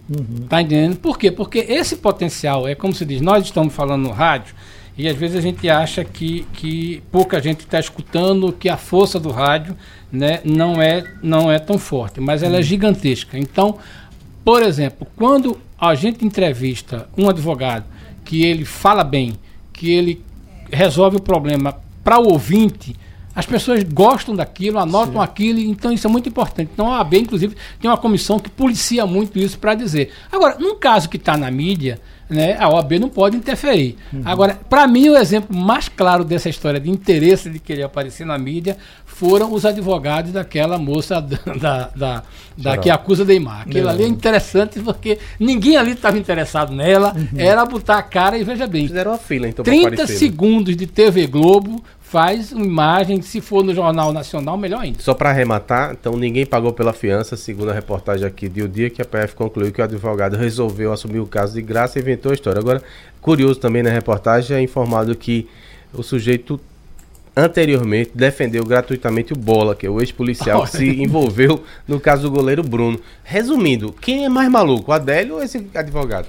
[0.08, 0.46] Uhum.
[0.48, 0.96] Tá entendendo?
[0.96, 1.30] Por quê?
[1.30, 4.54] Porque esse potencial, é como se diz, nós estamos falando no rádio,
[4.96, 9.20] e às vezes a gente acha que, que pouca gente está escutando, que a força
[9.20, 9.76] do rádio
[10.10, 13.38] né, não, é, não é tão forte, mas ela é gigantesca.
[13.38, 13.78] Então,
[14.44, 17.84] por exemplo, quando a gente entrevista um advogado
[18.24, 19.34] que ele fala bem,
[19.72, 20.22] que ele
[20.70, 22.96] resolve o problema para o ouvinte,
[23.34, 25.20] as pessoas gostam daquilo, anotam Sim.
[25.20, 26.70] aquilo, então isso é muito importante.
[26.72, 30.10] Então a OAB, inclusive, tem uma comissão que policia muito isso para dizer.
[30.32, 33.96] Agora, num caso que está na mídia, né, a OAB não pode interferir.
[34.12, 34.22] Uhum.
[34.24, 38.36] Agora, para mim, o exemplo mais claro dessa história de interesse de querer aparecer na
[38.36, 42.22] mídia foram os advogados daquela moça da, da, da,
[42.56, 43.62] da que acusa Neymar.
[43.62, 47.38] Aquilo ali é interessante porque ninguém ali estava interessado nela, uhum.
[47.38, 48.86] era botar a cara e veja bem.
[48.86, 49.64] Fizeram uma fila, então.
[49.64, 54.98] 30 segundos de TV Globo faz uma imagem, se for no Jornal Nacional, melhor ainda.
[55.00, 58.88] Só para arrematar, então ninguém pagou pela fiança, segundo a reportagem aqui de o dia
[58.88, 62.30] que a PF concluiu que o advogado resolveu assumir o caso de graça e inventou
[62.30, 62.58] a história.
[62.58, 62.82] Agora,
[63.20, 65.46] curioso também na reportagem é informado que
[65.92, 66.58] o sujeito
[67.38, 72.30] anteriormente defendeu gratuitamente o Bola, que é o ex-policial que se envolveu no caso do
[72.30, 73.00] goleiro Bruno.
[73.22, 76.28] Resumindo, quem é mais maluco, Adélio ou esse advogado?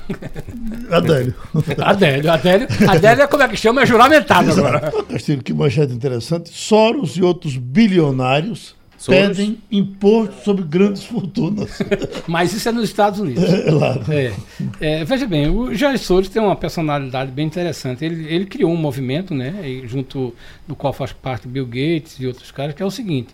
[0.91, 1.33] Adélio.
[1.79, 2.67] Adélio, Adélio.
[2.87, 3.81] Adélio é como é que chama?
[3.81, 4.93] É juramentado agora.
[5.09, 6.49] Castilho, que manchete interessante.
[6.53, 11.79] Soros e outros bilionários pedem imposto sobre grandes fortunas.
[12.27, 13.43] Mas isso é nos Estados Unidos.
[13.43, 13.97] É, lá.
[14.09, 14.33] É.
[14.79, 18.03] É, veja bem, o Jorge Soros tem uma personalidade bem interessante.
[18.03, 19.53] Ele, ele criou um movimento, né,
[19.85, 20.33] junto
[20.67, 23.33] do qual faz parte Bill Gates e outros caras, que é o seguinte: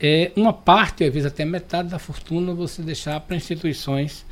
[0.00, 4.24] é uma parte, às vezes até metade da fortuna, você deixar para instituições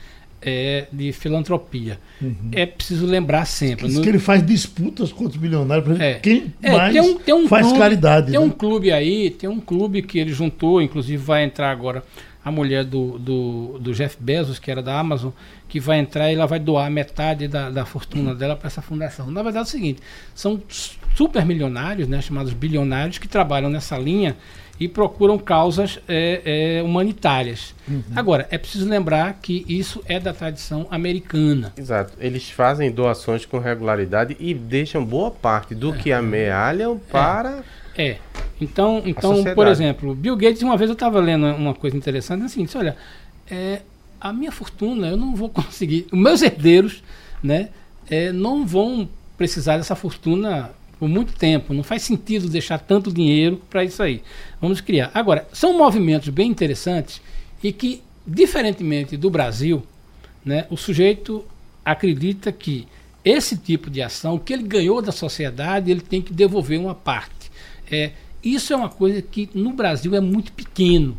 [0.42, 1.98] é, de filantropia.
[2.20, 2.50] Uhum.
[2.52, 3.86] É preciso lembrar sempre.
[3.86, 4.02] Diz no...
[4.02, 6.14] que ele faz disputas com os milionários é.
[6.14, 8.30] quem é, mais tem um, tem um faz clube, caridade.
[8.30, 8.46] Tem né?
[8.46, 12.02] um clube aí, tem um clube que ele juntou, inclusive vai entrar agora
[12.42, 15.30] a mulher do, do, do Jeff Bezos, que era da Amazon,
[15.68, 19.30] que vai entrar e ela vai doar metade da, da fortuna dela para essa fundação.
[19.30, 20.00] Na verdade é o seguinte,
[20.34, 20.60] são
[21.14, 24.36] super milionários, né, chamados bilionários, que trabalham nessa linha
[24.80, 27.74] e procuram causas é, é, humanitárias.
[27.86, 28.02] Uhum.
[28.16, 31.70] Agora, é preciso lembrar que isso é da tradição americana.
[31.76, 32.14] Exato.
[32.18, 35.98] Eles fazem doações com regularidade e deixam boa parte do é.
[35.98, 37.62] que amealham para.
[37.96, 38.16] É.
[38.58, 42.64] Então, então por exemplo, Bill Gates, uma vez eu estava lendo uma coisa interessante, assim,
[42.64, 42.96] disse, olha,
[43.50, 43.82] é,
[44.18, 47.02] a minha fortuna eu não vou conseguir, os meus herdeiros,
[47.42, 47.68] né,
[48.10, 50.70] é, não vão precisar dessa fortuna
[51.00, 51.72] por muito tempo.
[51.72, 54.22] Não faz sentido deixar tanto dinheiro para isso aí.
[54.60, 55.10] Vamos criar.
[55.14, 57.22] Agora, são movimentos bem interessantes
[57.64, 59.82] e que, diferentemente do Brasil,
[60.44, 61.42] né, o sujeito
[61.82, 62.86] acredita que
[63.24, 67.50] esse tipo de ação, que ele ganhou da sociedade, ele tem que devolver uma parte.
[67.90, 68.12] É,
[68.44, 71.16] isso é uma coisa que no Brasil é muito pequeno.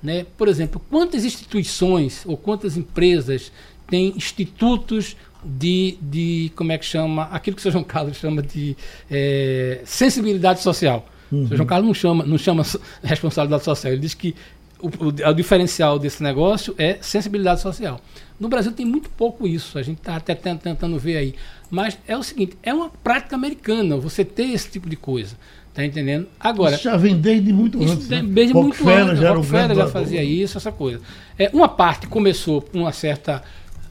[0.00, 0.26] Né?
[0.38, 3.50] Por exemplo, quantas instituições ou quantas empresas
[3.88, 7.72] têm institutos de, de como é que chama, aquilo que o Sr.
[7.72, 8.76] João Carlos chama de
[9.10, 11.06] é, sensibilidade social.
[11.30, 11.44] Uhum.
[11.44, 11.56] O Sr.
[11.56, 12.62] João Carlos não chama, não chama
[13.02, 14.34] responsabilidade social, ele diz que
[14.80, 18.00] o, o, o, diferencial desse negócio é sensibilidade social.
[18.38, 21.34] No Brasil tem muito pouco isso, a gente está até tentando ver aí.
[21.70, 25.36] Mas é o seguinte, é uma prática americana você ter esse tipo de coisa.
[25.74, 26.28] Tá entendendo?
[26.38, 26.76] Agora.
[26.76, 28.08] Isso já vem desde muito isso antes.
[28.08, 28.22] Né?
[28.22, 29.18] Desde muito antes.
[29.18, 31.00] Já Rockefeller já fazia isso, essa coisa.
[31.36, 33.42] É, uma parte começou com uma certa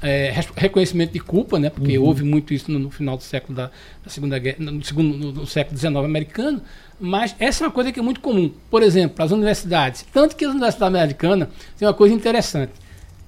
[0.03, 1.69] é, reconhecimento de culpa, né?
[1.69, 2.05] Porque uhum.
[2.05, 3.71] houve muito isso no, no final do século da,
[4.03, 6.61] da, Segunda Guerra, no, segundo, no, no século XIX americano.
[6.99, 8.51] Mas essa é uma coisa que é muito comum.
[8.69, 10.05] Por exemplo, as universidades.
[10.13, 11.47] Tanto que as universidades americanas
[11.77, 12.73] têm uma coisa interessante.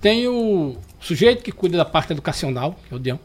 [0.02, 3.20] Tem o sujeito que cuida da parte educacional, que é o Deão,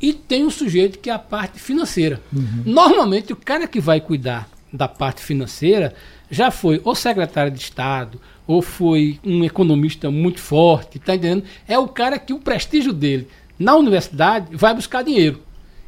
[0.00, 2.20] e tem o sujeito que é a parte financeira.
[2.32, 2.62] Uhum.
[2.66, 5.94] Normalmente, o cara que vai cuidar da parte financeira
[6.30, 11.44] já foi ou secretário de Estado, ou foi um economista muito forte, tá entendendo?
[11.68, 15.42] É o cara que o prestígio dele na universidade vai buscar dinheiro.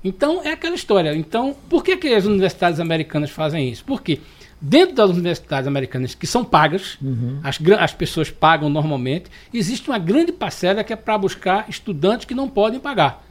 [0.05, 1.16] Então é aquela história.
[1.16, 3.85] Então, por que, que as universidades americanas fazem isso?
[3.85, 4.20] Porque
[4.61, 7.41] dentro das universidades americanas que são pagas, uhum.
[7.43, 12.35] as, as pessoas pagam normalmente, existe uma grande parcela que é para buscar estudantes que
[12.35, 13.24] não podem pagar.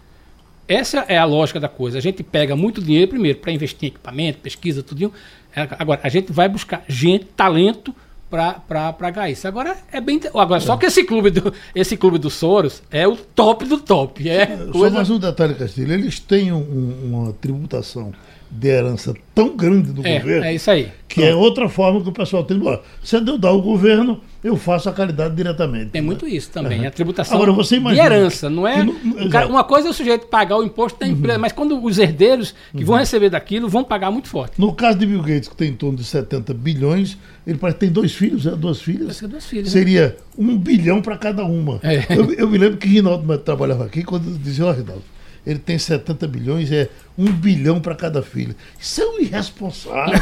[0.68, 1.98] Essa é a lógica da coisa.
[1.98, 5.12] A gente pega muito dinheiro primeiro para investir em equipamento, pesquisa, tudo.
[5.56, 7.94] É, agora, a gente vai buscar gente, talento
[8.30, 9.48] para isso.
[9.48, 10.20] Agora é bem.
[10.34, 14.28] Agora, só que esse clube do, esse clube do Soros é o top do top.
[14.28, 14.90] É coisa...
[14.90, 15.94] Só mais um detalhe, Castilho.
[15.94, 18.12] Eles têm um, uma tributação
[18.56, 20.46] de herança tão grande do é, governo.
[20.46, 20.92] É isso aí.
[21.08, 22.60] Que é outra forma que o pessoal tem.
[23.04, 25.92] Se eu dar o governo, eu faço a caridade diretamente.
[25.92, 26.06] Tem né?
[26.06, 26.82] muito isso também.
[26.82, 26.88] Uhum.
[26.88, 28.86] A tributação Agora, você imagina de herança, não é.
[29.30, 31.42] cara, uma coisa é o sujeito pagar o imposto da empresa, uhum.
[31.42, 32.86] mas quando os herdeiros que uhum.
[32.86, 34.60] vão receber daquilo vão pagar muito forte.
[34.60, 37.86] No caso de Bill Gates, que tem em torno de 70 bilhões, ele parece que
[37.86, 38.52] tem dois filhos, é?
[38.52, 39.20] duas filhas.
[39.22, 39.72] Duas filhas né?
[39.72, 40.16] Seria né?
[40.38, 41.80] um bilhão para cada uma.
[41.82, 42.06] É.
[42.10, 45.04] Eu, eu, me lembro que Rinaldo trabalhava aqui quando dizia, ó, oh, Rinaldo
[45.46, 48.56] ele tem 70 bilhões, é um bilhão para cada filho.
[48.80, 50.14] Isso é um irresponsável.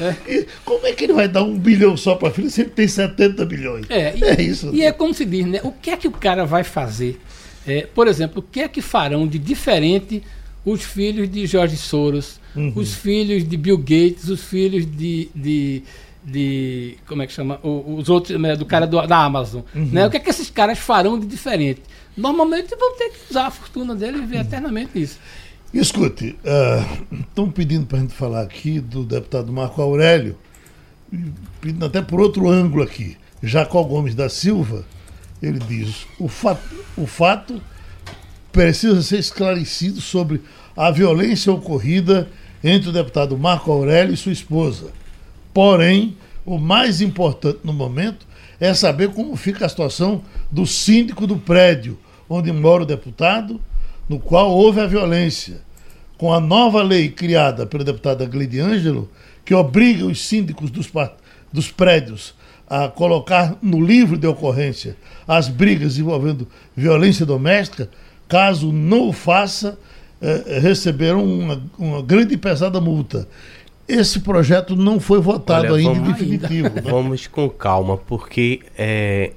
[0.00, 0.46] é.
[0.64, 3.44] Como é que ele vai dar um bilhão só para filho se ele tem 70
[3.44, 3.86] bilhões?
[3.90, 4.70] É, e, é isso.
[4.72, 4.86] E né?
[4.86, 5.60] é como se diz, né?
[5.62, 7.20] O que é que o cara vai fazer?
[7.66, 10.22] É, por exemplo, o que é que farão de diferente
[10.64, 12.72] os filhos de George Soros, uhum.
[12.74, 15.82] os filhos de Bill Gates, os filhos de, de
[16.26, 19.90] de como é que chama os outros né, do cara do, da Amazon uhum.
[19.92, 21.80] né o que é que esses caras farão de diferente
[22.16, 25.18] normalmente vão ter que usar a fortuna dele e viver eternamente isso.
[25.74, 26.36] Escute,
[27.12, 30.38] estão uh, pedindo para a gente falar aqui do deputado Marco Aurélio,
[31.60, 33.16] pedindo até por outro ângulo aqui.
[33.42, 34.84] Jacó Gomes da Silva,
[35.42, 36.62] ele diz: o fato,
[36.96, 37.60] o fato
[38.50, 40.40] precisa ser esclarecido sobre
[40.76, 42.28] a violência ocorrida
[42.64, 44.90] entre o deputado Marco Aurélio e sua esposa.
[45.52, 48.26] Porém, o mais importante no momento
[48.58, 51.98] é saber como fica a situação do síndico do prédio,
[52.28, 53.60] onde mora o deputado,
[54.08, 55.60] no qual houve a violência.
[56.18, 59.10] Com a nova lei criada pela deputada Gleide Ângelo,
[59.44, 60.90] que obriga os síndicos dos,
[61.52, 62.34] dos prédios
[62.68, 64.96] a colocar no livro de ocorrência
[65.26, 67.88] as brigas envolvendo violência doméstica,
[68.28, 69.78] caso não o faça,
[70.20, 73.28] eh, receberão uma, uma grande e pesada multa.
[73.86, 76.74] Esse projeto não foi votado Olha, ainda vamos, em definitivo.
[76.74, 76.82] Né?
[76.84, 79.30] Vamos com calma, porque é,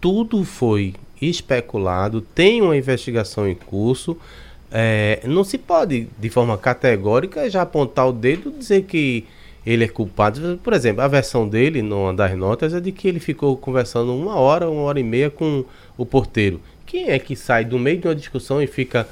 [0.00, 4.16] tudo foi especulado, tem uma investigação em curso.
[4.70, 9.24] É, não se pode, de forma categórica, já apontar o dedo e dizer que
[9.64, 10.58] ele é culpado.
[10.62, 14.34] Por exemplo, a versão dele, numa das notas, é de que ele ficou conversando uma
[14.36, 15.64] hora, uma hora e meia com
[15.96, 16.60] o porteiro.
[16.86, 19.06] Quem é que sai do meio de uma discussão e fica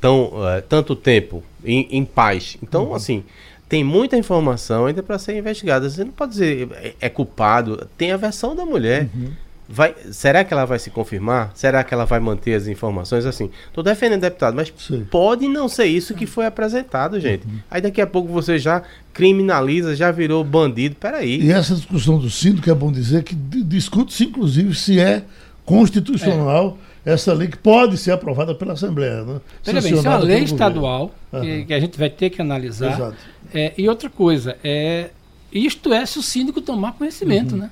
[0.00, 2.56] tão, uh, tanto tempo em, em paz?
[2.62, 2.94] Então, uhum.
[2.94, 3.22] assim,
[3.68, 5.88] tem muita informação ainda para ser investigada.
[5.88, 7.88] Você não pode dizer é, é culpado.
[7.96, 9.08] Tem a versão da mulher.
[9.14, 9.30] Uhum.
[9.74, 11.50] Vai, será que ela vai se confirmar?
[11.54, 13.48] Será que ela vai manter as informações assim?
[13.68, 15.06] Estou defendendo o deputado, mas Sim.
[15.10, 17.46] pode não ser isso que foi apresentado, gente.
[17.46, 17.58] Uhum.
[17.70, 18.82] Aí daqui a pouco você já
[19.14, 20.96] criminaliza, já virou bandido.
[20.96, 21.40] Peraí.
[21.40, 25.24] E essa discussão do síndico é bom dizer que discute-se, inclusive, se é
[25.64, 27.14] constitucional é.
[27.14, 29.24] essa lei que pode ser aprovada pela Assembleia.
[29.24, 29.40] Né?
[29.64, 32.92] Veja bem, isso é uma lei estadual que, que, a gente vai ter que analisar.
[32.92, 33.16] Exato.
[33.54, 35.08] É, e outra coisa, é,
[35.50, 37.62] isto é se o síndico tomar conhecimento, uhum.
[37.62, 37.70] né?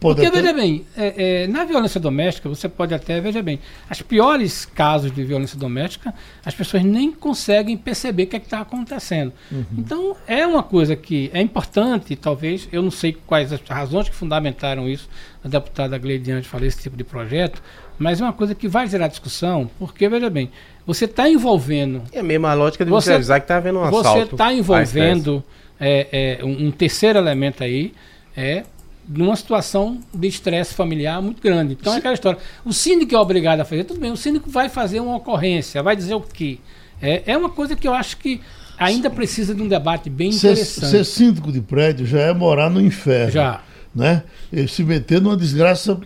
[0.00, 0.40] Porque, até...
[0.40, 5.12] veja bem, é, é, na violência doméstica, você pode até, veja bem, as piores casos
[5.12, 6.12] de violência doméstica,
[6.44, 9.32] as pessoas nem conseguem perceber o que é está acontecendo.
[9.50, 9.64] Uhum.
[9.78, 14.14] Então, é uma coisa que é importante, talvez, eu não sei quais as razões que
[14.14, 15.08] fundamentaram isso,
[15.44, 17.62] a deputada Gleidiante falou esse tipo de projeto,
[17.96, 20.50] mas é uma coisa que vai gerar discussão, porque, veja bem,
[20.84, 22.02] você está envolvendo.
[22.12, 24.08] É a mesma lógica de você avisar que está havendo um assalto.
[24.10, 25.42] Você está envolvendo
[25.78, 27.94] é, é, um, um terceiro elemento aí,
[28.36, 28.64] é
[29.08, 31.76] numa situação de estresse familiar muito grande.
[31.78, 31.96] Então Sim.
[31.96, 32.38] é aquela história.
[32.64, 35.94] O síndico é obrigado a fazer, tudo bem, o síndico vai fazer uma ocorrência, vai
[35.94, 36.58] dizer o quê?
[37.00, 38.40] É, é uma coisa que eu acho que
[38.78, 40.90] ainda precisa de um debate bem ser, interessante.
[40.90, 43.32] Ser síndico de prédio já é morar no inferno.
[43.32, 43.62] Já.
[43.94, 44.22] Né?
[44.52, 45.98] Ele se meter numa desgraça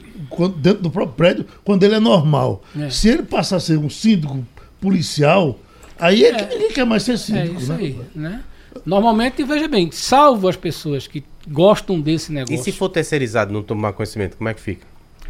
[0.57, 2.62] dentro do próprio prédio quando ele é normal.
[2.78, 2.88] É.
[2.88, 4.46] Se ele passar a ser um síndico
[4.80, 5.59] policial,
[5.98, 7.57] aí é, é que ninguém quer mais ser síndico.
[7.57, 7.78] É isso né?
[7.78, 8.42] aí, né?
[8.84, 12.54] Normalmente, veja bem, salvo as pessoas que gostam desse negócio.
[12.54, 14.86] E se for terceirizado, não tomar conhecimento, como é que fica?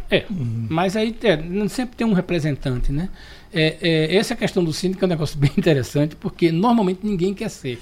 [0.09, 0.67] É, uhum.
[0.69, 3.09] mas aí é, sempre tem um representante, né?
[3.53, 7.49] É, é, essa questão do síndico é um negócio bem interessante, porque normalmente ninguém quer
[7.49, 7.81] ser.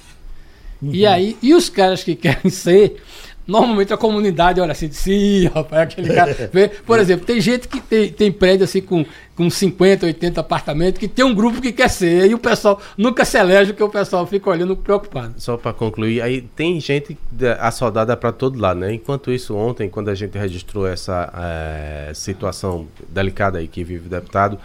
[0.82, 0.93] Uhum.
[0.93, 3.01] E aí, e os caras que querem ser,
[3.50, 6.34] Normalmente a comunidade olha assim, sim, rapaz, aquele cara.
[6.54, 9.04] Vê, por exemplo, tem gente que tem, tem prédio assim com,
[9.36, 13.26] com 50, 80 apartamentos, que tem um grupo que quer ser, e o pessoal nunca
[13.26, 15.34] se elege, porque o pessoal fica olhando preocupado.
[15.38, 17.18] Só para concluir, aí tem gente
[17.60, 18.93] assodada para todo lado, né?
[18.93, 24.10] Enquanto isso, ontem, quando a gente registrou essa é, situação delicada aí que vive o
[24.10, 24.60] deputado,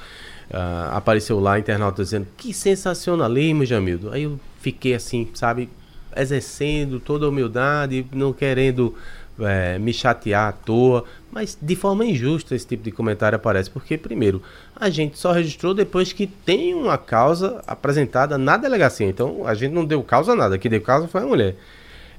[0.51, 4.11] uh, apareceu lá internauta dizendo que sensacionalismo, Jamildo.
[4.13, 5.71] Aí eu fiquei assim, sabe,
[6.17, 8.95] exercendo toda a humildade, não querendo
[9.41, 13.99] é, me chatear à toa, mas de forma injusta esse tipo de comentário aparece, porque,
[13.99, 14.43] primeiro,
[14.77, 19.73] a gente só registrou depois que tem uma causa apresentada na delegacia, então a gente
[19.73, 21.57] não deu causa a nada, que deu causa foi a mulher.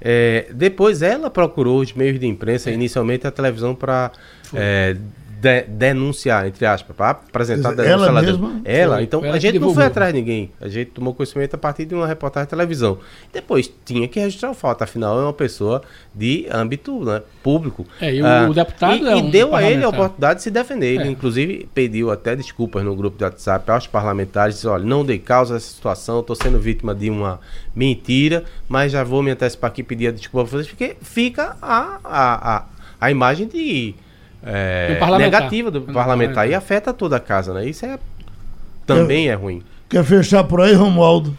[0.02, 4.12] É, depois ela procurou os meios de imprensa, inicialmente a televisão, para
[5.40, 8.62] de, denunciar, entre aspas, para apresentar dizer, ela ela mesma?
[8.64, 10.52] Ela, então ela a gente não foi atrás de ninguém.
[10.62, 12.98] A gente tomou conhecimento a partir de uma reportagem de televisão.
[13.34, 15.82] Depois tinha que registrar o fato, afinal é uma pessoa
[16.14, 17.86] de âmbito né, público.
[18.00, 20.38] É, e o, ah, o deputado e, é um e deu a ele a oportunidade
[20.38, 20.96] de se defender.
[20.96, 21.08] Ele, é.
[21.08, 25.56] inclusive, pediu até desculpas no grupo de WhatsApp aos parlamentares, disse, olha, não dei causa
[25.56, 27.40] a essa situação, estou sendo vítima de uma
[27.76, 31.58] mentira, mas já vou me antecipar aqui e pedir a desculpa para vocês, porque fica
[31.62, 32.66] a, a, a,
[33.02, 33.96] a imagem de
[34.46, 37.66] é, do negativa do, parlamentar, parlamentar, e afeta toda a casa, né?
[37.66, 37.98] Isso é
[38.86, 39.64] também é ruim.
[39.90, 41.36] Quer fechar por aí, Romualdo?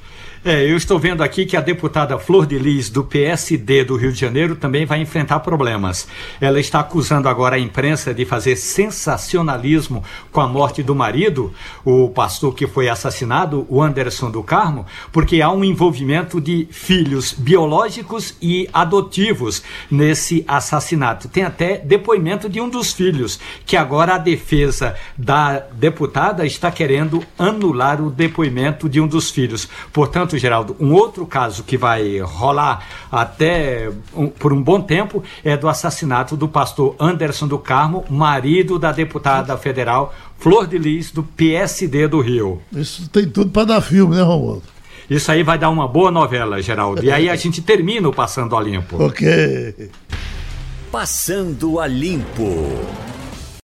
[0.49, 4.13] É, eu estou vendo aqui que a deputada Flor de Lis, do PSD do Rio
[4.13, 6.07] de Janeiro, também vai enfrentar problemas.
[6.41, 11.53] Ela está acusando agora a imprensa de fazer sensacionalismo com a morte do marido,
[11.85, 17.33] o pastor que foi assassinado, o Anderson do Carmo, porque há um envolvimento de filhos
[17.33, 21.27] biológicos e adotivos nesse assassinato.
[21.29, 27.21] Tem até depoimento de um dos filhos, que agora a defesa da deputada está querendo
[27.37, 29.69] anular o depoimento de um dos filhos.
[29.93, 35.57] Portanto, Geraldo, um outro caso que vai rolar até um, por um bom tempo é
[35.57, 41.22] do assassinato do pastor Anderson do Carmo, marido da deputada federal Flor de Lis, do
[41.22, 42.61] PSD do Rio.
[42.72, 44.62] Isso tem tudo para dar filme, né, Romualdo?
[45.09, 47.05] Isso aí vai dar uma boa novela, Geraldo.
[47.05, 49.03] E aí a gente termina o Passando a Limpo.
[49.03, 49.91] Ok.
[50.91, 52.84] Passando a Limpo.